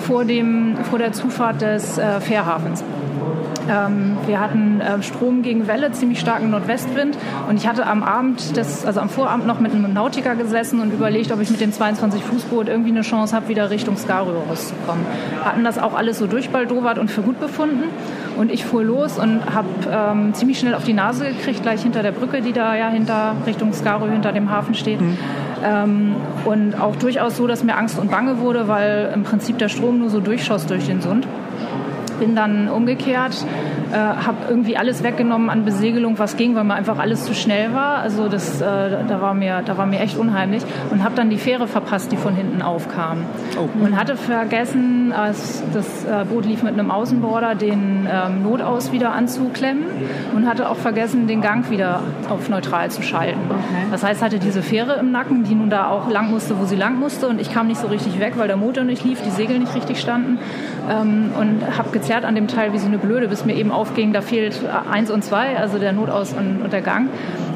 vor, 0.00 0.24
vor 0.90 0.98
der 0.98 1.12
Zufahrt 1.12 1.62
des 1.62 1.96
äh, 1.96 2.20
Fährhafens. 2.20 2.84
Ähm, 3.68 4.16
wir 4.26 4.40
hatten 4.40 4.80
äh, 4.80 5.02
Strom 5.02 5.42
gegen 5.42 5.66
Welle, 5.68 5.92
ziemlich 5.92 6.20
starken 6.20 6.50
Nordwestwind 6.50 7.16
und 7.48 7.56
ich 7.56 7.66
hatte 7.66 7.86
am 7.86 8.02
Abend, 8.02 8.56
des, 8.56 8.84
also 8.84 9.00
am 9.00 9.08
Vorabend 9.08 9.46
noch 9.46 9.60
mit 9.60 9.72
einem 9.72 9.92
Nautiker 9.92 10.34
gesessen 10.34 10.80
und 10.80 10.92
überlegt, 10.92 11.32
ob 11.32 11.40
ich 11.40 11.50
mit 11.50 11.60
dem 11.60 11.70
22-Fuß-Boot 11.70 12.68
irgendwie 12.68 12.90
eine 12.90 13.02
Chance 13.02 13.34
habe, 13.34 13.48
wieder 13.48 13.70
Richtung 13.70 13.96
Skarö 13.96 14.32
rauszukommen. 14.48 15.04
Hatten 15.44 15.64
das 15.64 15.78
auch 15.78 15.94
alles 15.94 16.18
so 16.18 16.26
durchbaldowert 16.26 16.98
und 16.98 17.10
für 17.10 17.22
gut 17.22 17.38
befunden 17.40 17.84
und 18.36 18.50
ich 18.50 18.64
fuhr 18.64 18.82
los 18.82 19.18
und 19.18 19.42
habe 19.54 19.68
ähm, 19.90 20.34
ziemlich 20.34 20.58
schnell 20.58 20.74
auf 20.74 20.84
die 20.84 20.94
Nase 20.94 21.26
gekriegt, 21.26 21.62
gleich 21.62 21.82
hinter 21.82 22.02
der 22.02 22.12
Brücke, 22.12 22.40
die 22.42 22.52
da 22.52 22.74
ja 22.74 22.88
hinter 22.88 23.34
Richtung 23.46 23.72
Skarö 23.72 24.10
hinter 24.10 24.32
dem 24.32 24.50
Hafen 24.50 24.74
steht. 24.74 25.00
Mhm. 25.00 25.18
Ähm, 25.64 26.16
und 26.44 26.74
auch 26.80 26.96
durchaus 26.96 27.36
so, 27.36 27.46
dass 27.46 27.62
mir 27.62 27.76
Angst 27.76 27.98
und 27.98 28.10
Bange 28.10 28.40
wurde, 28.40 28.66
weil 28.66 29.12
im 29.14 29.22
Prinzip 29.22 29.58
der 29.58 29.68
Strom 29.68 29.98
nur 29.98 30.10
so 30.10 30.20
durchschoss 30.20 30.66
durch 30.66 30.86
den 30.86 31.00
Sund 31.00 31.26
bin 32.22 32.36
dann 32.36 32.68
umgekehrt, 32.68 33.44
äh, 33.92 33.96
habe 33.96 34.46
irgendwie 34.48 34.76
alles 34.76 35.02
weggenommen 35.02 35.50
an 35.50 35.64
Besegelung, 35.64 36.20
was 36.20 36.36
ging, 36.36 36.54
weil 36.54 36.62
mir 36.62 36.74
einfach 36.74 37.00
alles 37.00 37.24
zu 37.24 37.34
schnell 37.34 37.74
war. 37.74 37.96
Also 37.98 38.28
das, 38.28 38.60
äh, 38.60 38.64
da, 38.64 39.20
war 39.20 39.34
mir, 39.34 39.62
da 39.66 39.76
war 39.76 39.86
mir 39.86 39.98
echt 39.98 40.16
unheimlich 40.16 40.62
und 40.90 41.02
habe 41.02 41.16
dann 41.16 41.30
die 41.30 41.36
Fähre 41.36 41.66
verpasst, 41.66 42.12
die 42.12 42.16
von 42.16 42.36
hinten 42.36 42.62
aufkam. 42.62 43.24
Oh. 43.58 43.84
Und 43.84 43.98
hatte 43.98 44.14
vergessen, 44.14 45.12
als 45.12 45.64
das 45.74 46.04
äh, 46.04 46.24
Boot 46.24 46.46
lief 46.46 46.62
mit 46.62 46.74
einem 46.74 46.92
Außenborder, 46.92 47.56
den 47.56 48.08
ähm, 48.08 48.44
Notaus 48.44 48.92
wieder 48.92 49.12
anzuklemmen 49.12 49.82
und 50.32 50.48
hatte 50.48 50.70
auch 50.70 50.76
vergessen, 50.76 51.26
den 51.26 51.40
Gang 51.40 51.68
wieder 51.70 52.02
auf 52.30 52.48
neutral 52.48 52.88
zu 52.92 53.02
schalten. 53.02 53.40
Okay. 53.48 53.86
Das 53.90 54.04
heißt, 54.04 54.22
hatte 54.22 54.38
diese 54.38 54.62
Fähre 54.62 54.94
im 55.00 55.10
Nacken, 55.10 55.42
die 55.42 55.56
nun 55.56 55.70
da 55.70 55.88
auch 55.88 56.08
lang 56.08 56.30
musste, 56.30 56.60
wo 56.60 56.66
sie 56.66 56.76
lang 56.76 57.00
musste 57.00 57.26
und 57.26 57.40
ich 57.40 57.52
kam 57.52 57.66
nicht 57.66 57.80
so 57.80 57.88
richtig 57.88 58.20
weg, 58.20 58.34
weil 58.36 58.46
der 58.46 58.56
Motor 58.56 58.84
nicht 58.84 59.04
lief, 59.04 59.20
die 59.22 59.30
Segel 59.30 59.58
nicht 59.58 59.74
richtig 59.74 60.00
standen 60.00 60.38
ähm, 60.90 61.30
und 61.38 61.78
habe 61.78 61.90
gezerrt 61.90 62.24
an 62.24 62.34
dem 62.34 62.48
Teil 62.48 62.72
wie 62.72 62.78
so 62.78 62.86
eine 62.86 62.98
Blöde, 62.98 63.28
bis 63.28 63.44
mir 63.44 63.54
eben 63.54 63.70
aufging, 63.70 64.12
da 64.12 64.20
fehlt 64.20 64.60
eins 64.90 65.10
und 65.10 65.22
zwei, 65.24 65.56
also 65.56 65.78
der 65.78 65.92
Notaus 65.92 66.32
und, 66.32 66.62
und 66.62 66.72
der 66.72 66.82
Gang 66.82 67.08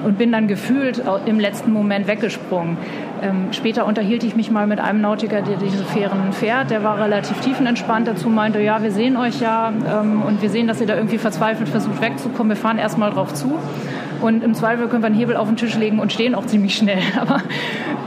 und 0.04 0.18
bin 0.18 0.30
dann 0.30 0.46
gefühlt 0.46 1.02
im 1.26 1.40
letzten 1.40 1.72
Moment 1.72 2.06
weggesprungen. 2.06 2.76
Ähm, 3.22 3.48
später 3.50 3.86
unterhielt 3.86 4.22
ich 4.24 4.36
mich 4.36 4.50
mal 4.50 4.66
mit 4.66 4.78
einem 4.78 5.00
Nautiker, 5.00 5.42
der 5.42 5.56
diese 5.56 5.84
Fähren 5.84 6.32
fährt. 6.32 6.70
Der 6.70 6.84
war 6.84 6.98
relativ 6.98 7.40
tiefenentspannt 7.40 8.06
dazu, 8.06 8.28
meinte, 8.28 8.60
ja, 8.60 8.82
wir 8.82 8.92
sehen 8.92 9.16
euch 9.16 9.40
ja 9.40 9.72
ähm, 9.90 10.22
und 10.22 10.42
wir 10.42 10.50
sehen, 10.50 10.68
dass 10.68 10.80
ihr 10.80 10.86
da 10.86 10.94
irgendwie 10.96 11.18
verzweifelt 11.18 11.68
versucht 11.68 12.00
wegzukommen. 12.00 12.50
Wir 12.50 12.56
fahren 12.56 12.78
erstmal 12.78 13.10
drauf 13.10 13.34
zu. 13.34 13.58
Und 14.20 14.42
im 14.42 14.54
Zweifel 14.54 14.88
können 14.88 15.02
wir 15.02 15.06
einen 15.06 15.16
Hebel 15.16 15.36
auf 15.36 15.48
den 15.48 15.56
Tisch 15.56 15.76
legen 15.76 15.98
und 15.98 16.12
stehen 16.12 16.34
auch 16.34 16.46
ziemlich 16.46 16.76
schnell. 16.76 16.98
Aber 17.20 17.42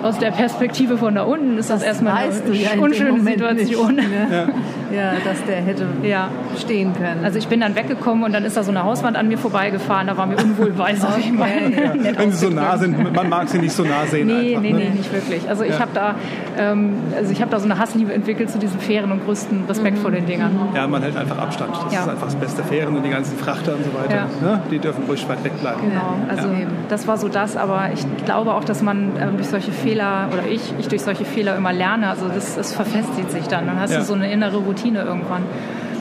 aus 0.04 0.18
der 0.18 0.32
Perspektive 0.32 0.98
von 0.98 1.16
da 1.16 1.24
unten 1.24 1.58
ist 1.58 1.70
das, 1.70 1.80
das 1.80 1.88
erstmal 1.88 2.18
eine 2.18 2.56
ja 2.56 2.70
unschöne 2.80 3.22
Situation. 3.22 3.96
Nicht, 3.96 4.10
ne? 4.10 4.28
ja. 4.92 4.96
ja. 4.96 5.12
dass 5.24 5.44
der 5.46 5.58
hätte 5.58 5.88
ja. 6.04 6.30
stehen 6.58 6.94
können. 6.94 7.24
Also 7.24 7.38
ich 7.38 7.48
bin 7.48 7.60
dann 7.60 7.76
weggekommen 7.76 8.24
und 8.24 8.34
dann 8.34 8.46
ist 8.46 8.56
da 8.56 8.64
so 8.64 8.72
eine 8.72 8.84
Hauswand 8.84 9.18
an 9.18 9.28
mir 9.28 9.38
vorbeigefahren. 9.38 10.08
Da 10.08 10.18
war 10.18 10.26
mir 10.26 10.38
unwohl 10.38 10.78
weiß, 10.78 11.04
okay. 11.04 11.14
ich 11.20 11.32
meine. 11.32 11.76
Ja. 11.76 11.94
Wenn 12.18 12.32
sie 12.32 12.38
so 12.38 12.50
nah 12.50 12.78
sind, 12.78 13.14
man 13.14 13.30
mag 13.30 13.50
sie 13.50 13.60
nicht 13.60 13.74
so 13.74 13.84
nah 13.84 14.06
sehen. 14.06 14.28
Nee, 14.28 14.56
einfach, 14.56 14.62
nee, 14.62 14.74
ne? 14.74 14.80
nee, 14.80 14.90
nicht 14.90 15.12
wirklich. 15.12 15.50
Also 15.50 15.64
ich 15.64 15.80
habe 15.80 15.92
da, 15.94 16.16
ähm, 16.58 16.94
also 17.16 17.32
ich 17.32 17.40
da 17.40 17.60
so 17.60 17.66
eine 17.66 17.80
Hassliebe 17.80 18.14
entwickelt 18.14 18.50
zu 18.50 18.60
diesen 18.60 18.80
Fähren 18.80 19.12
und 19.12 19.26
größten 19.26 19.66
Respekt 19.68 19.98
mhm. 19.98 20.02
vor 20.02 20.12
den 20.12 20.26
Dingern. 20.26 20.52
Ja, 20.76 20.88
man 20.88 21.02
hält 21.02 21.18
einfach 21.18 21.38
Abstand. 21.38 21.72
Das 21.86 21.94
ist 21.94 22.08
einfach 22.08 22.26
das 22.26 22.36
beste 22.36 22.64
Fähren 22.64 22.96
und 22.96 23.04
die 23.04 23.10
ganzen 23.10 23.38
Frachter 23.38 23.76
und 23.76 23.84
so 23.84 23.94
weiter. 23.94 24.28
Ne? 24.42 24.62
Die 24.72 24.80
dürfen 24.80 25.04
ruhig 25.06 25.28
weit 25.28 25.44
weg 25.44 25.60
bleiben. 25.60 25.80
Genau. 26.00 26.30
Also 26.30 26.50
das 26.90 27.08
war 27.08 27.18
so 27.18 27.28
das, 27.28 27.58
aber 27.58 27.90
ich 27.94 28.06
glaube 28.26 28.54
auch, 28.54 28.64
dass 28.64 28.82
man 28.82 29.16
äh, 29.18 29.28
durch 29.36 29.48
solche 29.48 29.72
Fehler 29.72 30.30
oder 30.32 30.48
ich, 30.48 30.74
ich 30.80 30.88
durch 30.88 31.02
solche 31.02 31.26
Fehler 31.26 31.56
immer 31.56 31.74
lerne. 31.74 32.10
Also 32.10 32.28
das, 32.28 32.56
das 32.56 32.74
verfestigt 32.74 33.32
sich 33.32 33.48
dann. 33.48 33.68
Dann 33.68 33.80
hast 33.80 33.92
ja. 33.92 34.00
du 34.00 34.06
so 34.06 34.14
eine 34.14 34.32
innere 34.32 34.58
Routine 34.58 35.04
irgendwann. 35.04 35.44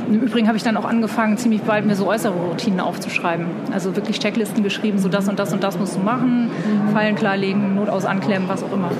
Im 0.08 0.22
Übrigen 0.22 0.48
habe 0.48 0.56
ich 0.56 0.62
dann 0.62 0.76
auch 0.78 0.86
angefangen, 0.86 1.36
ziemlich 1.36 1.62
bald 1.62 1.84
mir 1.84 1.94
so 1.94 2.06
äußere 2.06 2.32
Routinen 2.32 2.80
aufzuschreiben. 2.80 3.46
Also 3.72 3.94
wirklich 3.94 4.18
Checklisten 4.18 4.62
geschrieben, 4.62 4.98
so 4.98 5.08
das 5.08 5.28
und 5.28 5.38
das 5.38 5.52
und 5.52 5.62
das 5.62 5.78
musst 5.78 5.96
du 5.96 6.00
machen, 6.00 6.44
mhm. 6.46 6.92
Fallen 6.94 7.14
klarlegen, 7.14 7.74
Notaus 7.74 8.06
anklemmen, 8.06 8.48
was 8.48 8.62
auch 8.62 8.72
immer. 8.72 8.90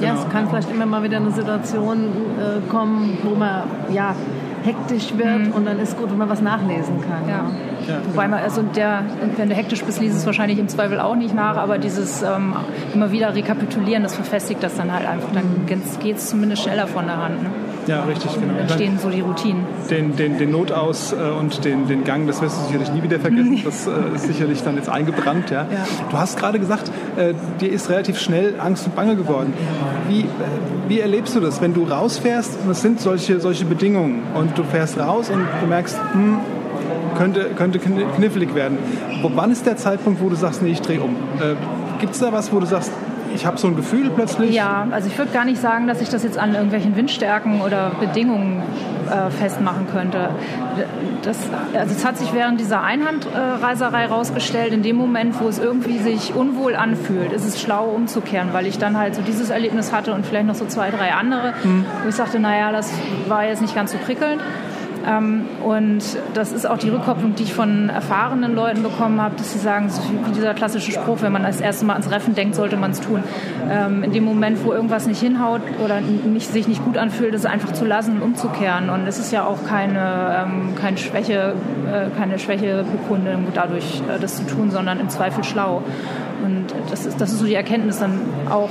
Ja, 0.00 0.14
es 0.14 0.28
kann 0.28 0.48
vielleicht 0.48 0.70
immer 0.70 0.84
mal 0.84 1.02
wieder 1.02 1.16
eine 1.16 1.30
Situation 1.30 2.08
äh, 2.38 2.68
kommen, 2.70 3.16
wo 3.22 3.34
man 3.34 3.62
ja 3.90 4.14
hektisch 4.64 5.16
wird 5.16 5.46
mhm. 5.46 5.52
und 5.52 5.66
dann 5.66 5.78
ist 5.78 5.96
gut, 5.96 6.10
wenn 6.10 6.18
man 6.18 6.28
was 6.28 6.42
nachlesen 6.42 7.00
kann. 7.00 7.28
Ja. 7.28 7.36
ja. 7.36 7.50
Wobei 8.10 8.28
man, 8.28 8.42
also 8.42 8.62
der, 8.62 9.02
wenn 9.36 9.48
du 9.48 9.54
hektisch 9.54 9.84
bist, 9.84 10.00
liest 10.00 10.16
es 10.16 10.26
wahrscheinlich 10.26 10.58
im 10.58 10.68
Zweifel 10.68 11.00
auch 11.00 11.16
nicht 11.16 11.34
nach, 11.34 11.56
aber 11.56 11.78
dieses 11.78 12.22
ähm, 12.22 12.54
immer 12.94 13.10
wieder 13.12 13.34
rekapitulieren, 13.34 14.02
das 14.02 14.14
verfestigt 14.14 14.62
das 14.62 14.76
dann 14.76 14.92
halt 14.92 15.06
einfach. 15.06 15.28
Dann 15.32 15.66
geht 15.66 16.16
es 16.16 16.28
zumindest 16.28 16.62
schneller 16.62 16.86
von 16.86 17.06
der 17.06 17.16
Hand. 17.16 17.42
Ne? 17.42 17.50
Ja, 17.86 18.04
richtig, 18.04 18.32
genau. 18.34 18.58
Entstehen 18.58 18.98
so 18.98 19.10
die 19.10 19.20
Routinen. 19.20 19.64
Den, 19.90 20.16
den, 20.16 20.38
den 20.38 20.50
Notaus 20.50 21.12
äh, 21.12 21.16
und 21.16 21.64
den, 21.64 21.86
den 21.86 22.04
Gang, 22.04 22.26
das 22.26 22.40
wirst 22.40 22.56
du 22.58 22.66
sicherlich 22.66 22.92
nie 22.92 23.02
wieder 23.02 23.20
vergessen. 23.20 23.60
Das 23.64 23.86
äh, 23.86 23.90
ist 24.14 24.26
sicherlich 24.26 24.62
dann 24.62 24.76
jetzt 24.76 24.88
eingebrannt. 24.88 25.50
Ja. 25.50 25.62
Ja. 25.62 25.86
Du 26.10 26.16
hast 26.16 26.38
gerade 26.38 26.58
gesagt, 26.58 26.90
äh, 27.16 27.34
dir 27.60 27.70
ist 27.70 27.90
relativ 27.90 28.18
schnell 28.18 28.54
Angst 28.58 28.86
und 28.86 28.96
Bange 28.96 29.16
geworden. 29.16 29.52
Wie, 30.08 30.24
wie 30.88 31.00
erlebst 31.00 31.36
du 31.36 31.40
das, 31.40 31.60
wenn 31.60 31.74
du 31.74 31.84
rausfährst 31.84 32.58
und 32.64 32.70
es 32.70 32.80
sind 32.80 33.00
solche, 33.00 33.40
solche 33.40 33.64
Bedingungen 33.64 34.22
und 34.34 34.56
du 34.56 34.64
fährst 34.64 34.98
raus 34.98 35.30
und 35.30 35.46
du 35.60 35.66
merkst, 35.66 35.98
hm, 36.12 36.38
könnte, 37.16 37.50
könnte 37.56 37.78
kn- 37.78 38.04
knifflig 38.16 38.54
werden. 38.54 38.78
Wann 39.22 39.50
ist 39.50 39.66
der 39.66 39.76
Zeitpunkt, 39.76 40.20
wo 40.22 40.28
du 40.28 40.36
sagst, 40.36 40.62
nee, 40.62 40.70
ich 40.70 40.80
drehe 40.82 41.00
um? 41.00 41.16
Äh, 41.40 41.54
Gibt 42.00 42.14
es 42.14 42.20
da 42.20 42.32
was, 42.32 42.52
wo 42.52 42.60
du 42.60 42.66
sagst, 42.66 42.92
ich 43.34 43.46
habe 43.46 43.58
so 43.58 43.66
ein 43.66 43.74
Gefühl 43.74 44.10
plötzlich? 44.10 44.52
Ja, 44.54 44.86
also 44.92 45.08
ich 45.08 45.18
würde 45.18 45.32
gar 45.32 45.44
nicht 45.44 45.60
sagen, 45.60 45.86
dass 45.88 46.00
ich 46.00 46.08
das 46.08 46.22
jetzt 46.22 46.38
an 46.38 46.54
irgendwelchen 46.54 46.94
Windstärken 46.96 47.62
oder 47.62 47.90
Bedingungen 47.98 48.62
äh, 49.10 49.30
festmachen 49.30 49.86
könnte. 49.92 50.28
Das, 51.22 51.38
also 51.76 51.94
es 51.94 52.04
hat 52.04 52.16
sich 52.18 52.32
während 52.32 52.60
dieser 52.60 52.82
Einhandreiserei 52.82 54.06
rausgestellt, 54.06 54.72
in 54.72 54.82
dem 54.82 54.96
Moment, 54.96 55.40
wo 55.40 55.48
es 55.48 55.58
irgendwie 55.58 55.98
sich 55.98 56.34
unwohl 56.34 56.76
anfühlt, 56.76 57.32
ist 57.32 57.44
es 57.44 57.60
schlau 57.60 57.86
umzukehren, 57.88 58.50
weil 58.52 58.66
ich 58.66 58.78
dann 58.78 58.96
halt 58.98 59.14
so 59.16 59.22
dieses 59.22 59.50
Erlebnis 59.50 59.92
hatte 59.92 60.12
und 60.14 60.24
vielleicht 60.26 60.46
noch 60.46 60.54
so 60.54 60.66
zwei, 60.66 60.90
drei 60.90 61.12
andere, 61.12 61.54
wo 62.02 62.08
ich 62.08 62.14
sagte, 62.14 62.38
naja, 62.38 62.70
das 62.72 62.92
war 63.28 63.44
jetzt 63.46 63.62
nicht 63.62 63.74
ganz 63.74 63.90
so 63.92 63.98
prickelnd. 63.98 64.40
Ähm, 65.06 65.42
und 65.64 66.02
das 66.34 66.52
ist 66.52 66.68
auch 66.68 66.78
die 66.78 66.88
Rückkopplung, 66.88 67.34
die 67.34 67.44
ich 67.44 67.54
von 67.54 67.88
erfahrenen 67.88 68.54
Leuten 68.54 68.82
bekommen 68.82 69.20
habe, 69.20 69.36
dass 69.36 69.52
sie 69.52 69.58
sagen, 69.58 69.88
so 69.90 70.00
wie 70.02 70.32
dieser 70.32 70.54
klassische 70.54 70.92
Spruch, 70.92 71.18
wenn 71.20 71.32
man 71.32 71.42
das 71.42 71.60
erste 71.60 71.84
Mal 71.84 71.94
ans 71.94 72.10
Reffen 72.10 72.34
denkt, 72.34 72.54
sollte 72.54 72.76
man 72.76 72.92
es 72.92 73.00
tun. 73.00 73.22
Ähm, 73.70 74.02
in 74.02 74.12
dem 74.12 74.24
Moment, 74.24 74.64
wo 74.64 74.72
irgendwas 74.72 75.06
nicht 75.06 75.20
hinhaut 75.20 75.62
oder 75.84 76.00
nicht, 76.00 76.50
sich 76.50 76.68
nicht 76.68 76.84
gut 76.84 76.98
anfühlt, 76.98 77.34
es 77.34 77.46
einfach 77.46 77.72
zu 77.72 77.84
lassen 77.84 78.16
und 78.16 78.22
umzukehren. 78.22 78.90
Und 78.90 79.06
es 79.06 79.18
ist 79.18 79.32
ja 79.32 79.44
auch 79.44 79.64
keine, 79.66 80.44
ähm, 80.44 80.74
keine 80.74 80.96
Schwäche, 80.96 81.54
äh, 81.90 82.16
keine 82.18 82.38
Schwächebekundung 82.38 83.46
dadurch, 83.54 84.02
äh, 84.08 84.18
das 84.20 84.36
zu 84.36 84.46
tun, 84.46 84.70
sondern 84.70 85.00
im 85.00 85.08
Zweifel 85.08 85.44
schlau. 85.44 85.82
Und 86.44 86.66
das 86.90 87.06
ist, 87.06 87.20
das 87.20 87.32
ist 87.32 87.38
so 87.38 87.46
die 87.46 87.54
Erkenntnis, 87.54 87.98
dann 87.98 88.20
auch 88.50 88.70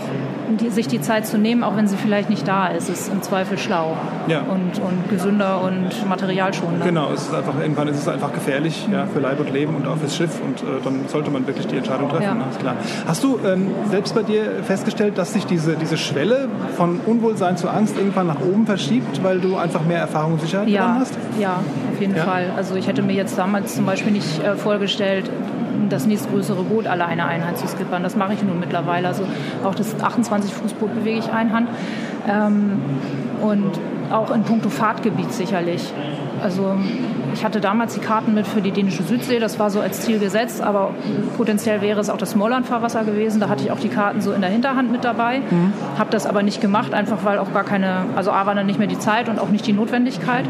die, 0.59 0.69
sich 0.69 0.87
die 0.87 1.01
Zeit 1.01 1.25
zu 1.27 1.37
nehmen, 1.37 1.63
auch 1.63 1.75
wenn 1.75 1.87
sie 1.87 1.97
vielleicht 1.97 2.29
nicht 2.29 2.47
da 2.47 2.67
ist, 2.67 2.89
ist 2.89 3.11
im 3.11 3.21
Zweifel 3.21 3.57
schlau 3.57 3.95
Ja. 4.27 4.41
und, 4.41 4.79
und 4.83 5.09
gesünder 5.09 5.61
und 5.61 6.07
materialschonender. 6.07 6.85
Genau, 6.85 7.09
es 7.13 7.23
ist 7.23 7.33
einfach, 7.33 7.59
irgendwann 7.59 7.87
ist 7.87 7.97
es 7.97 8.07
einfach 8.07 8.33
gefährlich 8.33 8.87
ja, 8.91 9.05
für 9.05 9.19
Leib 9.19 9.39
und 9.39 9.51
Leben 9.51 9.75
und 9.75 9.87
auch 9.87 9.97
fürs 9.97 10.15
Schiff 10.15 10.39
und 10.43 10.61
äh, 10.61 10.81
dann 10.83 11.07
sollte 11.07 11.31
man 11.31 11.45
wirklich 11.47 11.67
die 11.67 11.77
Entscheidung 11.77 12.09
treffen, 12.09 12.23
Ja. 12.23 12.33
ne, 12.33 12.43
ist 12.51 12.59
klar. 12.59 12.75
Hast 13.07 13.23
du 13.23 13.39
ähm, 13.45 13.71
selbst 13.89 14.15
bei 14.15 14.23
dir 14.23 14.63
festgestellt, 14.63 15.17
dass 15.17 15.33
sich 15.33 15.45
diese, 15.45 15.75
diese 15.75 15.97
Schwelle 15.97 16.47
von 16.77 16.99
Unwohlsein 17.05 17.57
zu 17.57 17.69
Angst 17.69 17.97
irgendwann 17.97 18.27
nach 18.27 18.41
oben 18.41 18.65
verschiebt, 18.65 19.23
weil 19.23 19.39
du 19.39 19.57
einfach 19.57 19.83
mehr 19.85 19.99
Erfahrung 19.99 20.33
und 20.33 20.41
Sicherheit 20.41 20.67
Ja, 20.69 20.97
hast? 20.99 21.13
ja, 21.39 21.59
auf 21.93 21.99
jeden? 21.99 22.15
Fall. 22.15 22.51
Also 22.55 22.75
ich 22.75 22.87
hätte 22.87 23.01
mir 23.01 23.13
jetzt 23.13 23.37
damals 23.37 23.75
zum 23.75 23.85
Beispiel 23.85 24.11
nicht 24.11 24.43
äh, 24.43 24.55
vorgestellt, 24.55 25.29
das 25.89 26.05
nächstgrößere 26.05 26.63
Boot 26.63 26.87
alleine 26.87 27.25
Einhand 27.25 27.57
zu 27.57 27.67
skippern. 27.67 28.03
Das 28.03 28.15
mache 28.15 28.33
ich 28.33 28.43
nun 28.43 28.59
mittlerweile. 28.59 29.07
Also 29.07 29.23
auch 29.63 29.75
das 29.75 29.95
28-Fuß-Boot 29.97 30.93
bewege 30.95 31.19
ich 31.19 31.31
Einhand. 31.31 31.69
Ähm, 32.27 32.79
und 33.41 33.71
auch 34.11 34.31
in 34.31 34.43
puncto 34.43 34.69
Fahrtgebiet 34.69 35.33
sicherlich. 35.33 35.93
Also 36.41 36.75
ich 37.33 37.43
hatte 37.43 37.61
damals 37.61 37.93
die 37.93 37.99
Karten 37.99 38.33
mit 38.33 38.47
für 38.47 38.61
die 38.61 38.71
dänische 38.71 39.03
Südsee, 39.03 39.39
das 39.39 39.59
war 39.59 39.69
so 39.69 39.79
als 39.79 40.01
Ziel 40.01 40.19
gesetzt, 40.19 40.61
aber 40.61 40.91
potenziell 41.37 41.81
wäre 41.81 41.99
es 41.99 42.09
auch 42.09 42.17
das 42.17 42.31
Smolland-Fahrwasser 42.31 43.03
gewesen. 43.05 43.39
Da 43.39 43.49
hatte 43.49 43.63
ich 43.63 43.71
auch 43.71 43.79
die 43.79 43.89
Karten 43.89 44.21
so 44.21 44.31
in 44.33 44.41
der 44.41 44.49
Hinterhand 44.49 44.91
mit 44.91 45.03
dabei, 45.03 45.41
habe 45.97 46.11
das 46.11 46.25
aber 46.25 46.43
nicht 46.43 46.61
gemacht, 46.61 46.93
einfach 46.93 47.23
weil 47.23 47.39
auch 47.39 47.53
gar 47.53 47.63
keine, 47.63 48.05
also 48.15 48.31
A 48.31 48.45
war 48.45 48.55
dann 48.55 48.65
nicht 48.65 48.77
mehr 48.77 48.87
die 48.87 48.99
Zeit 48.99 49.29
und 49.29 49.39
auch 49.39 49.49
nicht 49.49 49.65
die 49.65 49.73
Notwendigkeit. 49.73 50.45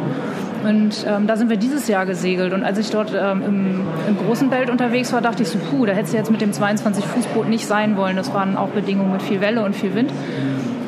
Und 0.64 1.06
ähm, 1.08 1.28
da 1.28 1.36
sind 1.36 1.50
wir 1.50 1.58
dieses 1.58 1.88
Jahr 1.88 2.06
gesegelt. 2.06 2.54
Und 2.54 2.64
als 2.64 2.78
ich 2.78 2.90
dort 2.90 3.14
ähm, 3.14 3.44
im, 3.46 3.82
im 4.08 4.18
großen 4.26 4.50
Belt 4.50 4.70
unterwegs 4.70 5.12
war, 5.14 5.22
dachte 5.22 5.44
ich 5.44 5.50
so, 5.50 5.60
puh, 5.60 5.86
da 5.86 5.94
hättest 5.94 6.14
du 6.14 6.18
jetzt 6.18 6.32
mit 6.32 6.42
dem 6.42 6.52
22-Fuß-Boot 6.52 7.50
nicht 7.50 7.66
sein 7.66 7.98
wollen. 7.98 8.16
Das 8.16 8.34
waren 8.34 8.56
auch 8.56 8.70
Bedingungen 8.70 9.12
mit 9.12 9.22
viel 9.22 9.42
Welle 9.42 9.64
und 9.64 9.76
viel 9.76 9.94
Wind. 9.94 10.12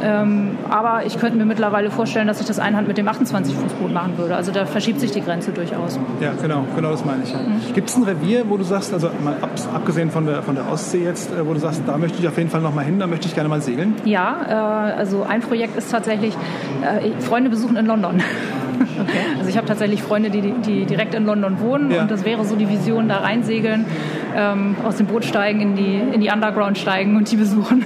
Ähm, 0.05 0.51
aber 0.69 1.05
ich 1.05 1.19
könnte 1.19 1.35
mir 1.37 1.45
mittlerweile 1.45 1.89
vorstellen, 1.89 2.27
dass 2.27 2.39
ich 2.39 2.45
das 2.45 2.59
Einhand 2.59 2.87
mit 2.87 2.97
dem 2.97 3.07
28-Fuß-Boot 3.07 3.91
machen 3.91 4.17
würde. 4.17 4.35
Also 4.35 4.51
da 4.51 4.65
verschiebt 4.65 4.99
sich 4.99 5.11
die 5.11 5.21
Grenze 5.21 5.51
durchaus. 5.51 5.99
Ja, 6.21 6.33
genau, 6.39 6.63
genau 6.75 6.91
das 6.91 7.03
meine 7.03 7.23
ich. 7.23 7.31
Ja. 7.33 7.39
Gibt 7.73 7.89
es 7.89 7.95
ein 7.97 8.03
Revier, 8.03 8.45
wo 8.47 8.57
du 8.57 8.63
sagst, 8.63 8.93
also 8.93 9.09
mal 9.23 9.33
ab, 9.41 9.49
abgesehen 9.73 10.11
von 10.11 10.25
der, 10.27 10.43
von 10.43 10.53
der 10.53 10.69
Ostsee 10.71 11.03
jetzt, 11.03 11.31
äh, 11.33 11.45
wo 11.45 11.53
du 11.53 11.59
sagst, 11.59 11.81
da 11.87 11.97
möchte 11.97 12.19
ich 12.19 12.27
auf 12.27 12.37
jeden 12.37 12.49
Fall 12.51 12.61
nochmal 12.61 12.85
hin, 12.85 12.99
da 12.99 13.07
möchte 13.07 13.27
ich 13.27 13.33
gerne 13.33 13.49
mal 13.49 13.61
segeln? 13.61 13.95
Ja, 14.05 14.91
äh, 14.93 14.97
also 14.99 15.23
ein 15.23 15.41
Projekt 15.41 15.75
ist 15.75 15.89
tatsächlich 15.89 16.35
äh, 16.83 17.19
Freunde 17.21 17.49
besuchen 17.49 17.75
in 17.77 17.85
London. 17.85 18.21
Also 19.37 19.49
ich 19.49 19.55
habe 19.57 19.67
tatsächlich 19.67 20.01
Freunde, 20.03 20.29
die, 20.29 20.41
die 20.51 20.85
direkt 20.85 21.15
in 21.15 21.25
London 21.25 21.59
wohnen 21.61 21.91
Ja. 21.91 22.01
und 22.01 22.11
das 22.11 22.25
wäre 22.25 22.43
so 22.43 22.55
die 22.55 22.67
Vision, 22.67 23.07
da 23.07 23.17
reinsegeln, 23.19 23.85
ähm, 24.35 24.75
aus 24.85 24.97
dem 24.97 25.07
Boot 25.07 25.23
steigen, 25.23 25.61
in 25.61 25.75
die, 25.75 25.95
in 26.13 26.19
die 26.19 26.29
Underground 26.29 26.77
steigen 26.77 27.15
und 27.15 27.31
die 27.31 27.37
besuchen. 27.37 27.85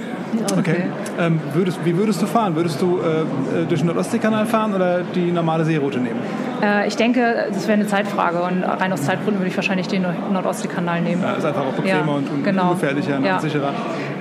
Okay. 0.58 0.84
Ähm, 1.18 1.40
würdest, 1.52 1.80
wie 1.84 1.96
würdest 1.96 2.22
du 2.22 2.26
fahren? 2.26 2.54
Würdest 2.56 2.80
du 2.80 2.98
äh, 2.98 3.62
äh, 3.62 3.66
durch 3.66 3.80
den 3.80 3.86
Nordostseekanal 3.86 4.46
fahren 4.46 4.74
oder 4.74 5.00
die 5.14 5.30
normale 5.32 5.64
Seeroute 5.64 5.98
nehmen? 5.98 6.20
Äh, 6.62 6.86
ich 6.88 6.96
denke, 6.96 7.46
das 7.52 7.66
wäre 7.66 7.74
eine 7.78 7.86
Zeitfrage 7.86 8.40
und 8.42 8.62
rein 8.62 8.92
aus 8.92 9.02
Zeitgründen 9.02 9.38
würde 9.40 9.48
ich 9.48 9.56
wahrscheinlich 9.56 9.88
den 9.88 10.04
Nordostseekanal 10.32 11.00
nehmen. 11.00 11.22
Ja, 11.22 11.32
ist 11.32 11.44
einfach 11.44 11.62
auch 11.62 11.72
bequemer 11.72 12.06
Ja, 12.06 12.12
und, 12.12 12.30
und 12.30 12.44
genau. 12.44 12.68
ungefährlicher 12.70 13.16
und 13.16 13.24
Ja. 13.24 13.38
sicherer. 13.40 13.72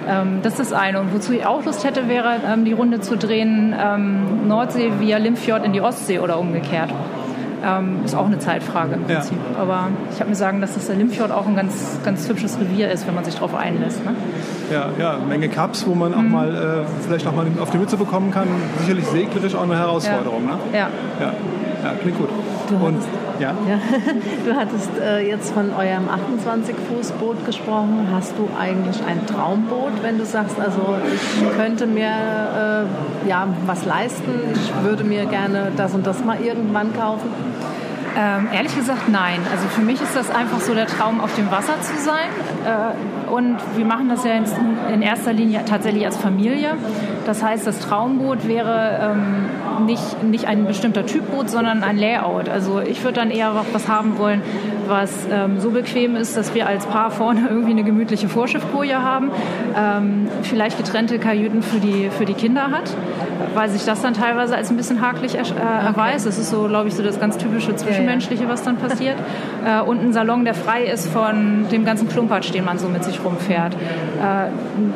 Ähm, 0.08 0.40
das 0.42 0.60
ist 0.60 0.74
eine. 0.74 1.00
Und 1.00 1.14
wozu 1.14 1.34
ich 1.34 1.46
auch 1.46 1.64
Lust 1.66 1.84
hätte, 1.86 2.08
wäre, 2.08 2.38
ähm, 2.52 2.66
die 2.66 2.74
Runde 2.74 3.00
zu 3.02 3.18
drehen, 3.18 3.76
ähm, 3.80 4.48
Nordsee 4.48 4.92
via 5.00 5.18
Limfjord 5.18 5.66
in 5.66 5.74
die 5.74 5.82
Ostsee 5.82 6.20
oder 6.20 6.40
umgekehrt. 6.40 6.90
Ähm, 7.64 8.00
ist 8.06 8.16
auch 8.16 8.26
eine 8.26 8.40
Zeitfrage 8.40 8.96
im 8.96 9.02
Ja. 9.10 9.16
Prinzip. 9.16 9.38
Aber 9.60 9.88
ich 10.14 10.20
habe 10.20 10.30
mir 10.30 10.36
sagen, 10.36 10.62
dass 10.62 10.76
das 10.76 10.88
der 10.88 10.96
Limfjord 10.96 11.32
auch 11.32 11.46
ein 11.46 11.56
ganz, 11.56 12.00
ganz 12.06 12.28
hübsches 12.30 12.58
Revier 12.60 12.90
ist, 12.90 13.06
wenn 13.08 13.16
man 13.16 13.24
sich 13.26 13.36
darauf 13.36 13.54
einlässt. 13.56 14.04
Ne? 14.06 14.12
Ja, 14.72 14.90
ja, 14.98 15.18
Menge 15.28 15.50
Cups, 15.50 15.86
wo 15.88 15.94
man 15.96 16.14
auch 16.14 16.22
Mhm. 16.22 16.32
mal 16.32 16.56
äh, 16.56 16.86
vielleicht 17.06 17.28
auch 17.28 17.36
mal 17.36 17.46
auf 17.60 17.70
die 17.72 17.78
Mütze 17.78 17.98
bekommen 17.98 18.32
kann. 18.32 18.48
Sicherlich 18.80 19.06
seglerisch 19.08 19.56
auch 19.56 19.64
eine 19.64 19.78
Herausforderung. 19.78 20.46
Ne? 20.46 20.54
Ja. 20.74 20.88
Ja. 21.20 21.34
ja, 21.84 21.94
klingt 22.02 22.18
gut. 22.18 22.30
Und 22.82 23.00
ja, 23.40 23.54
Ja. 23.68 23.80
Du 24.46 24.56
hattest 24.56 24.90
äh, 25.00 25.28
jetzt 25.28 25.52
von 25.54 25.72
eurem 25.74 26.08
28-Fuß-Boot 26.08 27.46
gesprochen. 27.46 28.08
Hast 28.12 28.34
du 28.38 28.50
eigentlich 28.60 29.02
ein 29.06 29.26
Traumboot, 29.26 30.04
wenn 30.04 30.18
du 30.18 30.26
sagst, 30.26 30.60
also 30.60 30.96
ich 31.14 31.58
könnte 31.58 31.86
mir 31.86 32.08
äh, 32.08 33.30
ja, 33.30 33.48
was 33.66 33.86
leisten, 33.86 34.32
ich 34.54 34.84
würde 34.84 35.04
mir 35.04 35.26
gerne 35.26 35.72
das 35.76 35.94
und 35.94 36.06
das 36.06 36.24
mal 36.24 36.40
irgendwann 36.42 36.94
kaufen? 36.96 37.30
Ähm, 38.18 38.48
ehrlich 38.54 38.76
gesagt, 38.76 39.08
nein. 39.10 39.40
Also 39.52 39.68
für 39.68 39.82
mich 39.82 40.02
ist 40.02 40.16
das 40.16 40.30
einfach 40.30 40.60
so 40.60 40.74
der 40.74 40.88
Traum, 40.88 41.22
auf 41.22 41.34
dem 41.36 41.52
Wasser 41.52 41.80
zu 41.82 41.96
sein. 41.98 42.28
Äh, 42.66 42.94
und 43.32 43.58
wir 43.76 43.86
machen 43.86 44.10
das 44.10 44.24
ja 44.24 44.34
in, 44.34 44.46
in 44.94 45.02
erster 45.02 45.34
Linie 45.34 45.64
tatsächlich 45.66 46.06
als 46.06 46.18
Familie. 46.18 46.76
Das 47.26 47.44
heißt, 47.44 47.68
das 47.68 47.80
Traumboot 47.80 48.48
wäre 48.48 49.00
ähm, 49.14 49.86
nicht, 49.86 50.24
nicht 50.24 50.48
ein 50.48 50.66
bestimmter 50.66 51.06
Typ 51.06 51.32
Boot, 51.32 51.50
sondern 51.50 51.84
ein 51.84 51.98
Layout. 51.98 52.50
Also 52.50 52.82
ich 52.82 53.04
würde 53.04 53.20
dann 53.20 53.32
eher 53.32 53.54
was 53.72 53.88
haben 53.88 54.18
wollen, 54.18 54.42
was 54.88 55.28
ähm, 55.32 55.60
so 55.60 55.72
bequem 55.72 56.16
ist, 56.16 56.36
dass 56.36 56.54
wir 56.56 56.68
als 56.68 56.86
Paar 56.86 57.12
vorne 57.12 57.48
irgendwie 57.50 57.72
eine 57.72 57.84
gemütliche 57.84 58.30
Vorschiffboje 58.30 59.02
haben, 59.02 59.32
ähm, 59.78 60.28
vielleicht 60.44 60.78
getrennte 60.78 61.20
Kajüten 61.20 61.62
für 61.62 61.80
die, 61.80 62.10
für 62.10 62.26
die 62.26 62.34
Kinder 62.34 62.72
hat, 62.72 62.92
weil 63.54 63.70
sich 63.70 63.86
das 63.86 64.02
dann 64.02 64.14
teilweise 64.14 64.56
als 64.56 64.70
ein 64.70 64.78
bisschen 64.78 65.02
hakelig 65.02 65.36
er, 65.36 65.44
äh, 65.44 65.86
erweist. 65.86 66.26
Das 66.26 66.38
ist 66.38 66.50
so, 66.50 66.68
glaube 66.68 66.88
ich, 66.90 66.96
so 66.96 67.04
das 67.04 67.20
ganz 67.20 67.38
typische 67.38 67.76
Zwischenmenschliche, 67.76 68.48
was 68.48 68.64
dann 68.64 68.78
passiert. 68.78 69.16
Äh, 69.66 69.82
und 69.82 70.02
ein 70.02 70.14
Salon, 70.14 70.46
der 70.46 70.54
frei 70.54 70.86
ist 70.86 71.10
von 71.10 71.66
dem 71.70 71.84
ganzen 71.84 72.08
Klumpatsch, 72.08 72.54
den 72.54 72.64
man 72.64 72.80
so 72.80 72.88
mit 72.88 73.04
sich 73.04 73.22
rumfährt. 73.24 73.74
Äh, 73.74 74.50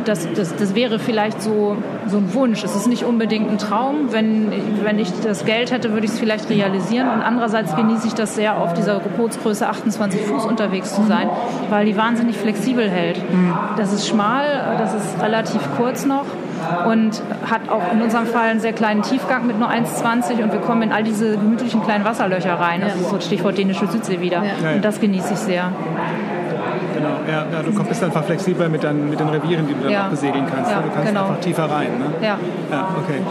das, 0.05 0.25
das, 0.33 0.55
das 0.55 0.73
wäre 0.73 0.99
vielleicht 0.99 1.41
so, 1.41 1.75
so 2.07 2.17
ein 2.17 2.33
Wunsch. 2.33 2.63
Es 2.63 2.73
ist 2.73 2.87
nicht 2.87 3.03
unbedingt 3.03 3.51
ein 3.51 3.57
Traum. 3.57 4.11
Wenn, 4.13 4.51
wenn 4.83 4.99
ich 4.99 5.11
das 5.21 5.43
Geld 5.43 5.71
hätte, 5.71 5.91
würde 5.91 6.05
ich 6.05 6.13
es 6.13 6.19
vielleicht 6.19 6.49
realisieren. 6.49 7.09
Und 7.09 7.21
andererseits 7.21 7.75
genieße 7.75 8.07
ich 8.07 8.13
das 8.13 8.35
sehr, 8.35 8.57
auf 8.57 8.73
dieser 8.73 8.99
Bootsgröße 8.99 9.67
28 9.67 10.21
Fuß 10.21 10.45
unterwegs 10.45 10.95
zu 10.95 11.03
sein, 11.03 11.29
weil 11.69 11.85
die 11.85 11.97
wahnsinnig 11.97 12.37
flexibel 12.37 12.89
hält. 12.89 13.21
Das 13.75 13.91
ist 13.91 14.07
schmal, 14.07 14.77
das 14.79 14.93
ist 14.93 15.21
relativ 15.21 15.61
kurz 15.75 16.05
noch 16.05 16.25
und 16.87 17.21
hat 17.49 17.61
auch 17.69 17.91
in 17.93 18.01
unserem 18.01 18.25
Fall 18.25 18.49
einen 18.49 18.59
sehr 18.59 18.73
kleinen 18.73 19.01
Tiefgang 19.01 19.45
mit 19.47 19.59
nur 19.59 19.69
1,20 19.69 20.43
und 20.43 20.51
wir 20.51 20.59
kommen 20.59 20.81
in 20.83 20.91
all 20.91 21.03
diese 21.03 21.37
gemütlichen 21.37 21.83
kleinen 21.83 22.05
Wasserlöcher 22.05 22.53
rein. 22.59 22.81
Das 22.81 22.95
ist 22.95 23.09
so 23.09 23.19
Stichwort 23.19 23.57
dänische 23.57 23.87
Südsee 23.87 24.19
wieder. 24.21 24.37
Ja, 24.43 24.69
ja. 24.69 24.75
Und 24.75 24.85
das 24.85 24.99
genieße 24.99 25.33
ich 25.33 25.39
sehr. 25.39 25.71
genau. 26.93 27.09
Ja, 27.27 27.45
ja, 27.51 27.63
du 27.63 27.83
bist 27.83 28.03
einfach 28.03 28.23
flexibler 28.23 28.69
mit, 28.69 28.83
deinen, 28.83 29.09
mit 29.09 29.19
den 29.19 29.29
Revieren, 29.29 29.67
die 29.67 29.73
du 29.73 29.81
dann 29.83 29.91
Ja. 29.91 30.05
auch 30.05 30.09
besegeln 30.09 30.45
kannst. 30.53 30.71
Ja, 30.71 30.77
ne? 30.77 30.83
Du 30.83 30.89
kannst 30.93 31.07
genau. 31.09 31.21
einfach 31.25 31.39
tiefer 31.39 31.63
rein. 31.69 31.87
Ne? 31.99 32.25
Ja. 32.25 32.37
Ja, 32.71 32.87
okay. 33.03 33.21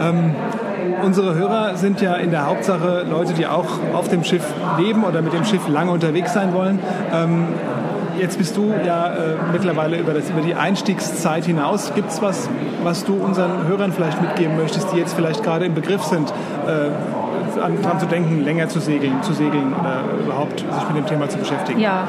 Ja. 0.00 0.08
Ähm, 0.08 0.34
unsere 1.02 1.34
Hörer 1.34 1.76
sind 1.76 2.00
ja 2.00 2.14
in 2.14 2.30
der 2.30 2.46
Hauptsache 2.46 3.04
Leute, 3.08 3.32
die 3.34 3.46
auch 3.46 3.66
auf 3.94 4.08
dem 4.08 4.24
Schiff 4.24 4.44
leben 4.78 5.04
oder 5.04 5.22
mit 5.22 5.32
dem 5.32 5.44
Schiff 5.44 5.68
lange 5.68 5.90
unterwegs 5.90 6.32
sein 6.32 6.52
wollen. 6.52 6.78
Ähm, 7.12 7.48
jetzt 8.18 8.38
bist 8.38 8.56
du 8.56 8.74
ja 8.84 9.14
äh, 9.14 9.36
mittlerweile 9.52 9.98
über, 9.98 10.14
das, 10.14 10.30
über 10.30 10.40
die 10.40 10.54
Einstiegszeit 10.54 11.44
hinaus. 11.44 11.92
Gibt 11.94 12.10
es 12.10 12.22
was, 12.22 12.48
was 12.82 13.04
du 13.04 13.14
unseren 13.14 13.66
Hörern 13.66 13.92
vielleicht 13.92 14.20
mitgeben 14.20 14.56
möchtest, 14.56 14.92
die 14.92 14.98
jetzt 14.98 15.14
vielleicht 15.14 15.42
gerade 15.42 15.66
im 15.66 15.74
Begriff 15.74 16.02
sind, 16.04 16.30
äh, 16.66 16.90
daran 17.82 17.98
zu 17.98 18.06
denken, 18.06 18.44
länger 18.44 18.68
zu 18.68 18.80
segeln, 18.80 19.22
zu 19.22 19.32
segeln 19.32 19.74
oder 19.74 20.02
überhaupt 20.24 20.60
sich 20.60 20.88
mit 20.88 20.96
dem 20.96 21.06
Thema 21.06 21.28
zu 21.28 21.38
beschäftigen? 21.38 21.80
Ja, 21.80 22.08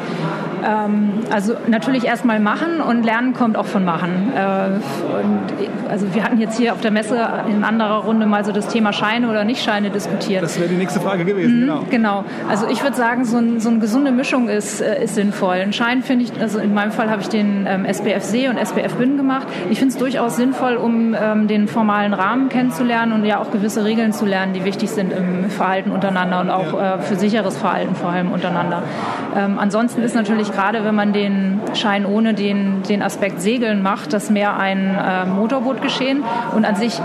ähm, 0.65 1.11
also 1.31 1.53
natürlich 1.67 2.05
erstmal 2.05 2.39
machen 2.39 2.81
und 2.81 3.03
lernen 3.03 3.33
kommt 3.33 3.57
auch 3.57 3.65
von 3.65 3.85
machen. 3.85 4.31
Äh, 4.35 5.89
also 5.89 6.13
wir 6.13 6.23
hatten 6.23 6.39
jetzt 6.39 6.57
hier 6.57 6.73
auf 6.73 6.81
der 6.81 6.91
Messe 6.91 7.27
in 7.47 7.63
anderer 7.63 8.03
Runde 8.03 8.25
mal 8.25 8.45
so 8.45 8.51
das 8.51 8.67
Thema 8.67 8.93
Scheine 8.93 9.29
oder 9.29 9.43
Nicht-Scheine 9.43 9.89
diskutiert. 9.89 10.43
Das 10.43 10.59
wäre 10.59 10.69
die 10.69 10.75
nächste 10.75 10.99
Frage 10.99 11.25
gewesen, 11.25 11.57
mhm, 11.57 11.61
genau. 11.61 11.85
Genau. 11.89 12.25
Also 12.49 12.67
ich 12.67 12.81
würde 12.83 12.95
sagen, 12.95 13.25
so, 13.25 13.37
ein, 13.37 13.59
so, 13.59 13.69
eine 13.69 13.79
gesunde 13.79 14.11
Mischung 14.11 14.49
ist, 14.49 14.81
äh, 14.81 15.03
ist 15.03 15.15
sinnvoll. 15.15 15.55
Ein 15.55 15.73
Schein 15.73 16.01
finde 16.01 16.25
ich, 16.25 16.41
also 16.41 16.59
in 16.59 16.73
meinem 16.73 16.91
Fall 16.91 17.09
habe 17.09 17.21
ich 17.21 17.29
den 17.29 17.65
ähm, 17.67 17.85
SPF 17.85 18.23
See 18.23 18.47
und 18.47 18.57
SPF 18.57 18.95
Bin 18.95 19.17
gemacht. 19.17 19.47
Ich 19.69 19.79
finde 19.79 19.93
es 19.93 19.99
durchaus 19.99 20.35
sinnvoll, 20.35 20.75
um 20.75 21.15
ähm, 21.19 21.47
den 21.47 21.67
formalen 21.67 22.13
Rahmen 22.13 22.49
kennenzulernen 22.49 23.13
und 23.13 23.25
ja 23.25 23.39
auch 23.39 23.51
gewisse 23.51 23.85
Regeln 23.85 24.13
zu 24.13 24.25
lernen, 24.25 24.53
die 24.53 24.65
wichtig 24.65 24.89
sind 24.89 25.11
im 25.11 25.49
Verhalten 25.49 25.91
untereinander 25.91 26.41
und 26.41 26.49
auch 26.49 26.79
äh, 26.79 26.99
für 26.99 27.15
sicheres 27.15 27.57
Verhalten 27.57 27.95
vor 27.95 28.09
allem 28.09 28.31
untereinander. 28.31 28.83
Ähm, 29.35 29.59
ansonsten 29.59 30.01
ist 30.01 30.15
natürlich 30.15 30.48
gerade, 30.51 30.83
wenn 30.83 30.95
man 30.95 31.13
den 31.13 31.59
Schein 31.73 32.05
ohne 32.05 32.33
den, 32.33 32.83
den 32.83 33.01
Aspekt 33.01 33.41
Segeln 33.41 33.81
macht, 33.81 34.13
das 34.13 34.29
mehr 34.29 34.57
ein 34.57 34.95
äh, 34.95 35.25
Motorbootgeschehen 35.25 36.23
und 36.55 36.65
an 36.65 36.75
sich, 36.75 36.99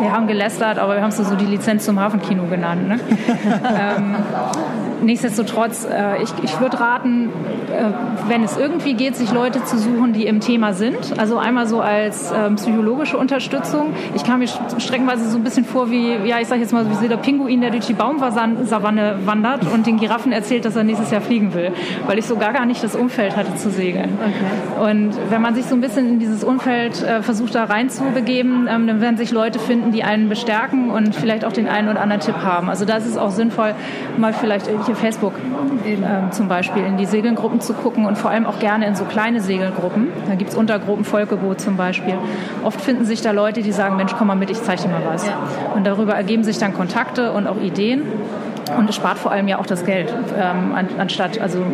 wir 0.00 0.12
haben 0.12 0.26
gelästert, 0.26 0.78
aber 0.78 0.94
wir 0.96 1.02
haben 1.02 1.10
es 1.10 1.16
so 1.16 1.34
die 1.34 1.46
Lizenz 1.46 1.84
zum 1.84 2.00
Hafenkino 2.00 2.44
genannt. 2.44 2.88
Ne? 2.88 3.00
ähm, 3.96 4.16
nichtsdestotrotz, 5.02 5.84
äh, 5.84 6.22
ich, 6.22 6.30
ich 6.42 6.60
würde 6.60 6.80
raten, 6.80 7.30
äh, 7.70 8.28
wenn 8.28 8.44
es 8.44 8.56
irgendwie 8.56 8.94
geht, 8.94 9.16
sich 9.16 9.32
Leute 9.32 9.64
zu 9.64 9.78
suchen, 9.78 10.12
die 10.12 10.26
im 10.26 10.40
Thema 10.40 10.72
sind. 10.72 11.18
Also 11.18 11.38
einmal 11.38 11.66
so 11.66 11.80
als 11.80 12.32
ähm, 12.32 12.56
psychologische 12.56 13.16
Unterstützung. 13.18 13.92
Ich 14.14 14.24
kam 14.24 14.40
mir 14.40 14.48
streckenweise 14.48 15.28
so 15.30 15.36
ein 15.36 15.44
bisschen 15.44 15.64
vor 15.64 15.90
wie, 15.90 16.14
ja, 16.24 16.40
ich 16.40 16.48
sage 16.48 16.60
jetzt 16.60 16.72
mal, 16.72 16.86
wie 17.00 17.08
der 17.08 17.16
Pinguin, 17.16 17.60
der 17.60 17.70
durch 17.70 17.86
die 17.86 17.94
Baumsavanne 17.94 19.18
wandert 19.24 19.62
und 19.72 19.86
den 19.86 19.98
Giraffen 19.98 20.32
erzählt, 20.32 20.64
dass 20.64 20.76
er 20.76 20.84
nächstes 20.84 21.10
Jahr 21.10 21.20
fliegen 21.20 21.54
will, 21.54 21.72
weil 22.06 22.18
ich 22.18 22.26
so 22.26 22.36
gar, 22.36 22.52
gar 22.52 22.66
nicht 22.66 22.82
das 22.82 22.94
Umfeld 22.94 23.36
hatte 23.36 23.54
zu 23.56 23.70
segeln. 23.70 24.18
Okay. 24.20 24.90
Und 24.90 25.12
wenn 25.30 25.42
man 25.42 25.54
sich 25.54 25.66
so 25.66 25.74
ein 25.74 25.80
bisschen 25.80 26.08
in 26.08 26.18
dieses 26.18 26.44
Umfeld 26.44 27.02
äh, 27.02 27.22
versucht, 27.22 27.54
da 27.54 27.64
reinzubegeben, 27.64 28.68
ähm, 28.70 28.86
dann 28.86 29.00
werden 29.00 29.16
sich 29.16 29.30
Leute 29.30 29.58
finden, 29.58 29.92
die 29.92 30.04
einen 30.04 30.28
bestärken 30.28 30.90
und 30.90 31.14
vielleicht 31.14 31.44
auch 31.44 31.52
den 31.52 31.68
einen 31.68 31.88
oder 31.88 32.00
anderen 32.00 32.20
Tipp 32.20 32.36
haben. 32.36 32.68
Also 32.68 32.84
da 32.84 32.96
ist 32.96 33.06
es 33.06 33.16
auch 33.16 33.30
sinnvoll, 33.30 33.74
mal 34.16 34.32
vielleicht 34.32 34.68
hier 34.88 34.96
Facebook 34.96 35.34
äh, 35.86 36.30
zum 36.30 36.48
Beispiel 36.48 36.84
in 36.84 36.96
die 36.96 37.06
Segelgruppen 37.06 37.60
zu 37.60 37.74
gucken 37.74 38.06
und 38.06 38.18
vor 38.18 38.30
allem 38.30 38.46
auch 38.46 38.58
gerne 38.58 38.86
in 38.86 38.96
so 38.96 39.04
kleine 39.04 39.40
Segelgruppen. 39.40 40.08
Da 40.26 40.34
gibt 40.34 40.50
es 40.50 40.56
Untergruppen, 40.56 41.04
Volkeboot 41.04 41.60
zum 41.60 41.76
Beispiel. 41.76 42.14
Oft 42.64 42.80
finden 42.80 43.04
sich 43.04 43.22
da 43.22 43.30
Leute, 43.30 43.62
die 43.62 43.72
sagen, 43.72 43.96
Mensch, 43.96 44.14
komm 44.18 44.26
mal 44.26 44.34
mit, 44.34 44.50
ich 44.50 44.62
zeige 44.62 44.82
dir 44.82 44.88
mal 44.88 45.02
was. 45.06 45.26
Ja. 45.26 45.38
Und 45.74 45.86
darüber 45.86 46.14
ergeben 46.14 46.42
sich 46.42 46.58
dann 46.58 46.74
Kontakte 46.74 47.32
und 47.32 47.46
auch 47.46 47.60
Ideen. 47.60 48.02
Und 48.76 48.90
es 48.90 48.96
spart 48.96 49.18
vor 49.18 49.32
allem 49.32 49.48
ja 49.48 49.58
auch 49.58 49.66
das 49.66 49.84
Geld, 49.86 50.12
ähm, 50.38 50.74
anstatt 50.98 51.40
also 51.40 51.64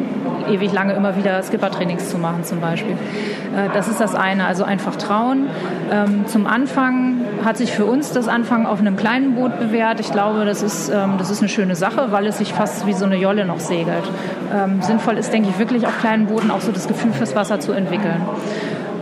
ewig 0.48 0.72
lange 0.72 0.92
immer 0.92 1.16
wieder 1.16 1.42
Skippertrainings 1.42 2.08
zu 2.08 2.18
machen 2.18 2.44
zum 2.44 2.60
Beispiel. 2.60 2.92
Äh, 2.92 3.68
das 3.72 3.88
ist 3.88 4.00
das 4.00 4.14
eine, 4.14 4.46
also 4.46 4.64
einfach 4.64 4.96
trauen. 4.96 5.48
Ähm, 5.90 6.26
zum 6.26 6.46
Anfang 6.46 7.23
hat 7.44 7.56
sich 7.56 7.72
für 7.72 7.84
uns 7.84 8.12
das 8.12 8.28
Anfangen 8.28 8.66
auf 8.66 8.80
einem 8.80 8.96
kleinen 8.96 9.34
Boot 9.34 9.58
bewährt. 9.58 10.00
Ich 10.00 10.10
glaube, 10.10 10.44
das 10.44 10.62
ist, 10.62 10.88
ähm, 10.88 11.14
das 11.18 11.30
ist 11.30 11.40
eine 11.40 11.48
schöne 11.48 11.76
Sache, 11.76 12.10
weil 12.10 12.26
es 12.26 12.38
sich 12.38 12.52
fast 12.52 12.86
wie 12.86 12.92
so 12.92 13.04
eine 13.04 13.16
Jolle 13.16 13.44
noch 13.44 13.60
segelt. 13.60 14.04
Ähm, 14.52 14.82
sinnvoll 14.82 15.18
ist, 15.18 15.32
denke 15.32 15.50
ich, 15.50 15.58
wirklich 15.58 15.86
auf 15.86 15.98
kleinen 16.00 16.26
Booten 16.26 16.50
auch 16.50 16.60
so 16.60 16.72
das 16.72 16.88
Gefühl 16.88 17.12
fürs 17.12 17.34
Wasser 17.36 17.60
zu 17.60 17.72
entwickeln. 17.72 18.22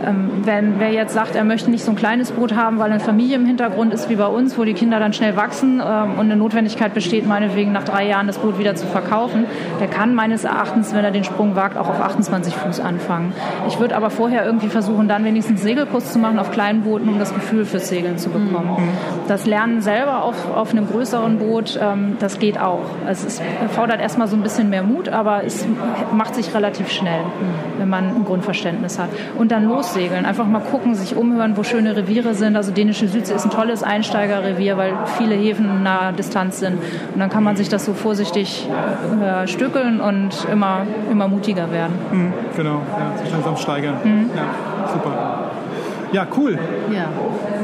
Ähm, 0.05 0.41
wenn 0.43 0.79
wer 0.79 0.91
jetzt 0.91 1.13
sagt, 1.13 1.35
er 1.35 1.43
möchte 1.43 1.69
nicht 1.69 1.83
so 1.83 1.91
ein 1.91 1.95
kleines 1.95 2.31
Boot 2.31 2.55
haben, 2.55 2.79
weil 2.79 2.91
eine 2.91 2.99
Familie 2.99 3.35
im 3.35 3.45
Hintergrund 3.45 3.93
ist 3.93 4.09
wie 4.09 4.15
bei 4.15 4.27
uns, 4.27 4.57
wo 4.57 4.63
die 4.63 4.73
Kinder 4.73 4.99
dann 4.99 5.13
schnell 5.13 5.35
wachsen 5.35 5.81
ähm, 5.85 6.13
und 6.13 6.19
eine 6.19 6.35
Notwendigkeit 6.35 6.93
besteht, 6.93 7.27
meinetwegen 7.27 7.71
nach 7.71 7.83
drei 7.83 8.07
Jahren 8.07 8.27
das 8.27 8.37
Boot 8.37 8.59
wieder 8.59 8.75
zu 8.75 8.85
verkaufen, 8.87 9.45
der 9.79 9.87
kann 9.87 10.13
meines 10.13 10.43
Erachtens, 10.43 10.93
wenn 10.93 11.03
er 11.03 11.11
den 11.11 11.23
Sprung 11.23 11.55
wagt, 11.55 11.77
auch 11.77 11.89
auf 11.89 12.01
28 12.01 12.53
Fuß 12.53 12.79
anfangen. 12.79 13.33
Ich 13.67 13.79
würde 13.79 13.95
aber 13.95 14.09
vorher 14.09 14.45
irgendwie 14.45 14.67
versuchen, 14.67 15.07
dann 15.07 15.25
wenigstens 15.25 15.61
Segelkurs 15.61 16.11
zu 16.11 16.19
machen 16.19 16.39
auf 16.39 16.51
kleinen 16.51 16.81
Booten, 16.81 17.09
um 17.09 17.19
das 17.19 17.33
Gefühl 17.33 17.65
fürs 17.65 17.87
Segeln 17.87 18.17
zu 18.17 18.29
bekommen. 18.29 18.75
Mhm. 18.77 18.89
Das 19.27 19.45
Lernen 19.45 19.81
selber 19.81 20.23
auf, 20.23 20.35
auf 20.53 20.71
einem 20.71 20.87
größeren 20.87 21.39
Boot, 21.39 21.79
ähm, 21.81 22.17
das 22.19 22.39
geht 22.39 22.59
auch. 22.59 22.81
Es 23.07 23.23
ist, 23.23 23.41
fordert 23.69 24.01
erstmal 24.01 24.27
so 24.27 24.35
ein 24.35 24.43
bisschen 24.43 24.69
mehr 24.69 24.83
Mut, 24.83 25.09
aber 25.09 25.43
es 25.43 25.65
macht 26.11 26.35
sich 26.35 26.53
relativ 26.53 26.91
schnell, 26.91 27.21
wenn 27.77 27.89
man 27.89 28.07
ein 28.07 28.25
Grundverständnis 28.25 28.99
hat. 28.99 29.09
Und 29.37 29.51
dann 29.51 29.65
los 29.65 29.92
aussegeln. 29.93 30.25
Einfach 30.25 30.45
mal 30.45 30.59
gucken, 30.59 30.95
sich 30.95 31.15
umhören, 31.15 31.55
wo 31.55 31.63
schöne 31.63 31.95
Reviere 31.95 32.33
sind. 32.33 32.55
Also 32.55 32.71
dänische 32.71 33.07
Südsee 33.07 33.33
ist 33.33 33.45
ein 33.45 33.51
tolles 33.51 33.83
Einsteigerrevier, 33.83 34.77
weil 34.77 34.93
viele 35.17 35.35
Häfen 35.35 35.83
nahe 35.83 36.13
Distanz 36.13 36.59
sind. 36.59 36.79
Und 37.13 37.19
dann 37.19 37.29
kann 37.29 37.43
man 37.43 37.55
sich 37.55 37.69
das 37.69 37.85
so 37.85 37.93
vorsichtig 37.93 38.67
äh, 39.21 39.47
stückeln 39.47 40.01
und 40.01 40.47
immer, 40.51 40.85
immer 41.11 41.27
mutiger 41.27 41.71
werden. 41.71 41.93
Mhm, 42.11 42.33
genau, 42.55 42.81
ja, 42.97 43.17
sich 43.17 43.31
langsam 43.31 43.57
steigern. 43.57 43.95
Mhm. 44.03 44.29
Ja, 44.35 44.91
super. 44.91 45.52
Ja, 46.13 46.27
cool. 46.37 46.59
Ja. 46.93 47.07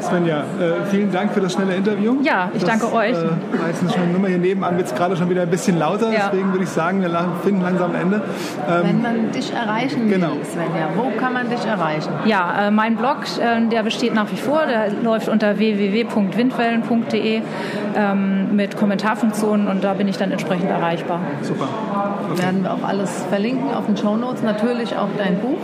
Svenja, 0.01 0.39
äh, 0.39 0.85
vielen 0.89 1.12
Dank 1.12 1.31
für 1.33 1.39
das 1.39 1.53
schnelle 1.53 1.75
Interview. 1.75 2.17
Ja, 2.23 2.49
ich 2.53 2.63
das, 2.63 2.79
danke 2.79 2.93
euch. 2.93 3.15
Äh, 3.15 3.57
meistens 3.62 3.93
schon 3.93 4.12
Nummer 4.12 4.27
hier 4.27 4.39
nebenan 4.39 4.75
wird 4.77 4.88
es 4.88 4.95
gerade 4.95 5.15
schon 5.15 5.29
wieder 5.29 5.43
ein 5.43 5.49
bisschen 5.49 5.77
lauter, 5.77 6.12
ja. 6.12 6.29
deswegen 6.31 6.51
würde 6.51 6.63
ich 6.63 6.69
sagen, 6.69 7.01
wir 7.01 7.09
finden 7.43 7.62
langsam 7.62 7.91
ein 7.91 8.01
Ende. 8.01 8.21
Ähm, 8.67 8.83
Wenn 8.83 9.01
man 9.01 9.31
dich 9.31 9.53
erreichen 9.53 10.09
genau. 10.09 10.31
will, 10.31 10.45
Svenja, 10.45 10.89
wo 10.95 11.12
kann 11.19 11.33
man 11.33 11.49
dich 11.49 11.63
erreichen? 11.63 12.12
Ja, 12.25 12.67
äh, 12.67 12.71
mein 12.71 12.95
Blog, 12.95 13.17
äh, 13.39 13.67
der 13.69 13.83
besteht 13.83 14.15
nach 14.15 14.31
wie 14.31 14.38
vor, 14.38 14.65
der 14.65 14.91
läuft 15.03 15.29
unter 15.29 15.59
www.windwellen.de 15.59 17.41
ähm, 17.95 18.55
mit 18.55 18.77
Kommentarfunktionen 18.77 19.67
und 19.67 19.83
da 19.83 19.93
bin 19.93 20.07
ich 20.07 20.17
dann 20.17 20.31
entsprechend 20.31 20.69
erreichbar. 20.69 21.19
Super. 21.41 21.67
Okay. 22.31 22.43
Werden 22.43 22.63
wir 22.63 22.73
auch 22.73 22.88
alles 22.88 23.25
verlinken 23.29 23.73
auf 23.73 23.85
den 23.85 23.97
Show 23.97 24.15
Notes, 24.15 24.41
natürlich 24.41 24.95
auch 24.95 25.09
dein 25.17 25.39
Buch. 25.39 25.59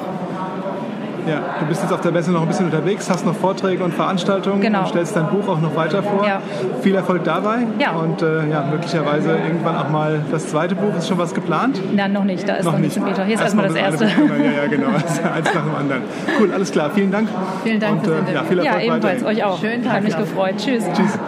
Ja, 1.28 1.42
du 1.60 1.66
bist 1.66 1.82
jetzt 1.82 1.92
auf 1.92 2.02
der 2.02 2.12
Messe 2.12 2.32
noch 2.32 2.42
ein 2.42 2.48
bisschen 2.48 2.66
unterwegs, 2.66 3.10
hast 3.10 3.26
noch 3.26 3.36
Vorträge 3.36 3.84
und 3.84 3.94
Veranstaltungen 3.94 4.62
genau. 4.62 4.82
und 4.82 4.90
stellst 4.90 5.16
dein 5.16 5.28
Buch 5.28 5.48
auch 5.48 5.60
noch 5.60 5.76
weiter 5.76 6.04
vor. 6.04 6.26
Ja. 6.26 6.42
Viel 6.82 6.96
Erfolg 6.96 7.24
dabei 7.24 7.66
ja. 7.80 7.92
und 7.92 8.22
äh, 8.22 8.50
ja, 8.50 8.64
möglicherweise 8.70 9.32
irgendwann 9.32 9.76
auch 9.76 9.90
mal 9.90 10.22
das 10.32 10.50
zweite 10.50 10.76
Buch. 10.76 10.96
Ist 10.98 11.08
schon 11.08 11.18
was 11.18 11.34
geplant? 11.34 11.82
Nein, 11.94 12.14
noch 12.14 12.24
nicht. 12.24 12.48
Da 12.48 12.56
ist 12.56 12.66
noch, 12.66 12.74
noch 12.74 12.80
nicht. 12.80 13.02
Meter. 13.02 13.24
Hier 13.26 13.36
ist 13.36 13.42
erstmal 13.42 13.68
das 13.68 13.76
erste. 13.76 14.06
Ja, 14.06 14.12
ja, 14.12 14.68
genau. 14.70 14.88
Eins 15.36 15.54
nach 15.54 15.64
dem 15.64 15.76
anderen. 15.76 16.04
Cool, 16.40 16.52
alles 16.54 16.72
klar. 16.72 16.92
Vielen 16.94 17.12
Dank. 17.12 17.30
Vielen 17.64 17.80
Dank 17.80 18.04
und, 18.04 18.08
äh, 18.08 18.34
ja, 18.34 18.44
viel 18.44 18.60
Erfolg 18.60 18.64
Ja, 18.64 18.80
ebenfalls. 18.80 19.24
Weiterhin. 19.24 19.26
Euch 19.26 19.44
auch. 19.44 19.60
Schönen 19.60 19.84
Tag. 19.84 19.94
Hat 19.94 20.04
mich 20.04 20.18
gefreut. 20.18 20.56
Tschüss. 20.58 20.84
Tschüss. 20.94 21.20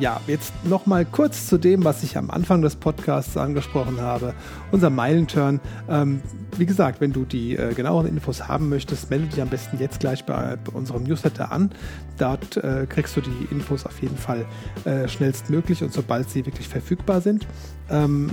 Ja, 0.00 0.18
jetzt 0.26 0.54
noch 0.64 0.86
mal 0.86 1.04
kurz 1.04 1.46
zu 1.46 1.58
dem, 1.58 1.84
was 1.84 2.02
ich 2.02 2.16
am 2.16 2.30
Anfang 2.30 2.62
des 2.62 2.74
Podcasts 2.74 3.36
angesprochen 3.36 4.00
habe. 4.00 4.32
Unser 4.72 4.88
Meilenturn. 4.88 5.60
Ähm, 5.90 6.22
wie 6.56 6.64
gesagt, 6.64 7.02
wenn 7.02 7.12
du 7.12 7.26
die 7.26 7.54
äh, 7.54 7.74
genaueren 7.74 8.08
Infos 8.08 8.48
haben 8.48 8.70
möchtest, 8.70 9.10
melde 9.10 9.26
dich 9.26 9.42
am 9.42 9.50
besten 9.50 9.78
jetzt 9.78 10.00
gleich 10.00 10.24
bei, 10.24 10.56
bei 10.56 10.72
unserem 10.72 11.02
Newsletter 11.02 11.52
an. 11.52 11.70
Dort 12.16 12.56
äh, 12.56 12.86
kriegst 12.88 13.14
du 13.14 13.20
die 13.20 13.48
Infos 13.50 13.84
auf 13.84 14.00
jeden 14.00 14.16
Fall 14.16 14.46
äh, 14.86 15.06
schnellstmöglich 15.06 15.82
und 15.82 15.92
sobald 15.92 16.30
sie 16.30 16.46
wirklich 16.46 16.66
verfügbar 16.66 17.20
sind. 17.20 17.46
Ähm, 17.90 18.30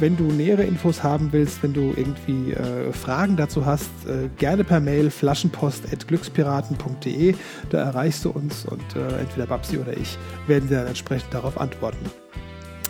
wenn 0.00 0.16
du 0.16 0.24
nähere 0.24 0.64
Infos 0.64 1.04
haben 1.04 1.32
willst, 1.32 1.62
wenn 1.62 1.72
du 1.72 1.94
irgendwie 1.96 2.50
äh, 2.52 2.92
Fragen 2.92 3.36
dazu 3.36 3.64
hast, 3.66 3.90
äh, 4.06 4.28
gerne 4.36 4.64
per 4.64 4.80
Mail 4.80 5.10
flaschenpost.glückspiraten.de. 5.10 7.36
Da 7.70 7.78
erreichst 7.78 8.24
du 8.24 8.30
uns 8.30 8.64
und 8.64 8.96
äh, 8.96 9.20
entweder 9.20 9.46
Babsi 9.46 9.78
oder 9.78 9.96
ich 9.96 10.18
werden 10.48 10.68
dir 10.68 10.78
dann 10.78 10.88
entsprechend 10.88 11.32
darauf 11.32 11.60
antworten. 11.60 12.04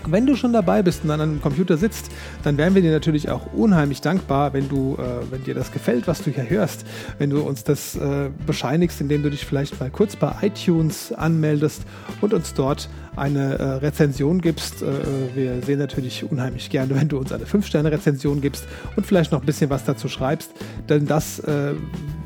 Wenn 0.07 0.27
du 0.27 0.35
schon 0.37 0.53
dabei 0.53 0.83
bist 0.83 1.05
und 1.05 1.11
an 1.11 1.21
einem 1.21 1.41
Computer 1.41 1.77
sitzt, 1.77 2.11
dann 2.43 2.59
wären 2.59 2.75
wir 2.75 2.83
dir 2.83 2.91
natürlich 2.91 3.31
auch 3.31 3.53
unheimlich 3.53 4.01
dankbar, 4.01 4.53
wenn 4.53 4.69
du, 4.69 4.97
äh, 4.99 5.31
wenn 5.31 5.45
dir 5.45 5.55
das 5.55 5.73
gefällt, 5.73 6.09
was 6.09 6.23
du 6.23 6.31
hier 6.31 6.49
hörst, 6.49 6.85
wenn 7.19 7.31
du 7.31 7.41
uns 7.43 7.65
das 7.65 7.95
äh, 7.95 8.31
bescheinigst, 8.47 9.01
indem 9.01 9.23
du 9.23 9.31
dich 9.31 9.47
vielleicht 9.47 9.79
mal 9.79 9.91
kurz 9.91 10.17
bei 10.17 10.33
iTunes 10.43 11.13
anmeldest 11.13 11.83
und 12.21 12.35
uns 12.35 12.55
dort 12.55 12.89
eine 13.17 13.59
äh, 13.59 13.65
Rezension 13.75 14.41
gibst. 14.41 14.83
Äh, 14.83 14.87
wir 15.35 15.63
sehen 15.63 15.79
natürlich 15.79 16.25
unheimlich 16.31 16.71
gerne, 16.71 16.95
wenn 16.97 17.09
du 17.09 17.19
uns 17.19 17.33
eine 17.33 17.45
5-Sterne-Rezension 17.45 18.41
gibst 18.41 18.65
und 18.97 19.07
vielleicht 19.07 19.33
noch 19.33 19.41
ein 19.41 19.47
bisschen 19.47 19.71
was 19.71 19.85
dazu 19.85 20.09
schreibst, 20.09 20.51
denn 20.89 21.07
das 21.07 21.39
äh, 21.41 21.75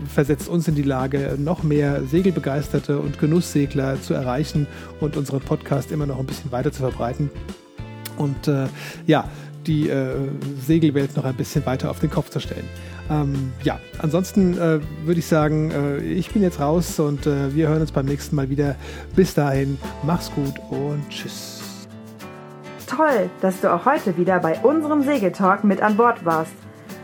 versetzt 0.07 0.49
uns 0.49 0.69
in 0.69 0.75
die 0.75 0.83
Lage, 0.83 1.37
noch 1.39 1.63
mehr 1.63 2.03
Segelbegeisterte 2.05 2.99
und 2.99 3.19
Genusssegler 3.19 4.01
zu 4.01 4.15
erreichen 4.15 4.67
und 5.01 5.17
unseren 5.17 5.41
Podcast 5.41 5.91
immer 5.93 6.07
noch 6.07 6.19
ein 6.19 6.27
bisschen 6.27 6.53
weiter 6.53 6.73
zu 6.73 6.81
verbreiten 6.81 7.31
und 8.17 8.49
äh, 8.49 8.67
ja, 9.07 9.25
die 9.67 9.89
äh, 9.89 10.15
Segelwelt 10.61 11.17
noch 11.17 11.25
ein 11.25 11.35
bisschen 11.35 11.65
weiter 11.67 11.91
auf 11.91 12.01
den 12.01 12.11
Kopf 12.11 12.31
zu 12.31 12.41
stellen. 12.41 12.69
Ähm, 13.11 13.53
ja, 13.63 13.79
ansonsten 13.99 14.55
äh, 14.55 14.81
würde 15.05 15.19
ich 15.19 15.27
sagen, 15.27 15.71
äh, 15.71 15.99
ich 15.99 16.31
bin 16.31 16.43
jetzt 16.43 16.59
raus 16.61 16.99
und 16.99 17.27
äh, 17.27 17.55
wir 17.55 17.69
hören 17.69 17.81
uns 17.81 17.93
beim 17.93 18.07
nächsten 18.07 18.35
Mal 18.37 18.51
wieder. 18.51 18.75
Bis 19.15 19.35
dahin, 19.35 19.79
mach's 20.03 20.31
gut 20.33 20.55
und 20.71 21.09
tschüss. 21.09 21.63
Toll, 22.87 23.31
dass 23.41 23.61
du 23.61 23.73
auch 23.73 23.85
heute 23.85 24.17
wieder 24.17 24.41
bei 24.41 24.59
unserem 24.61 25.03
Segeltalk 25.03 25.65
mit 25.65 25.83
an 25.83 25.97
Bord 25.97 26.25
warst. 26.25 26.53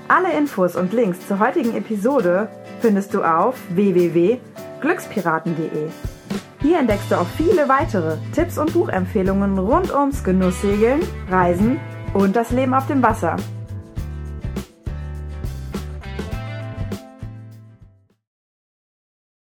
Alle 0.08 0.32
Infos 0.36 0.74
und 0.76 0.92
Links 0.92 1.18
zur 1.26 1.38
heutigen 1.38 1.74
Episode 1.76 2.48
findest 2.80 3.14
du 3.14 3.22
auf 3.22 3.56
www.glückspiraten.de. 3.70 6.11
Hier 6.62 6.78
entdeckst 6.78 7.10
du 7.10 7.16
auch 7.16 7.26
viele 7.36 7.68
weitere 7.68 8.18
Tipps 8.32 8.56
und 8.56 8.72
Buchempfehlungen 8.72 9.58
rund 9.58 9.92
ums 9.92 10.22
Genusssegeln, 10.22 11.00
Reisen 11.28 11.80
und 12.14 12.36
das 12.36 12.52
Leben 12.52 12.72
auf 12.72 12.86
dem 12.86 13.02
Wasser. 13.02 13.34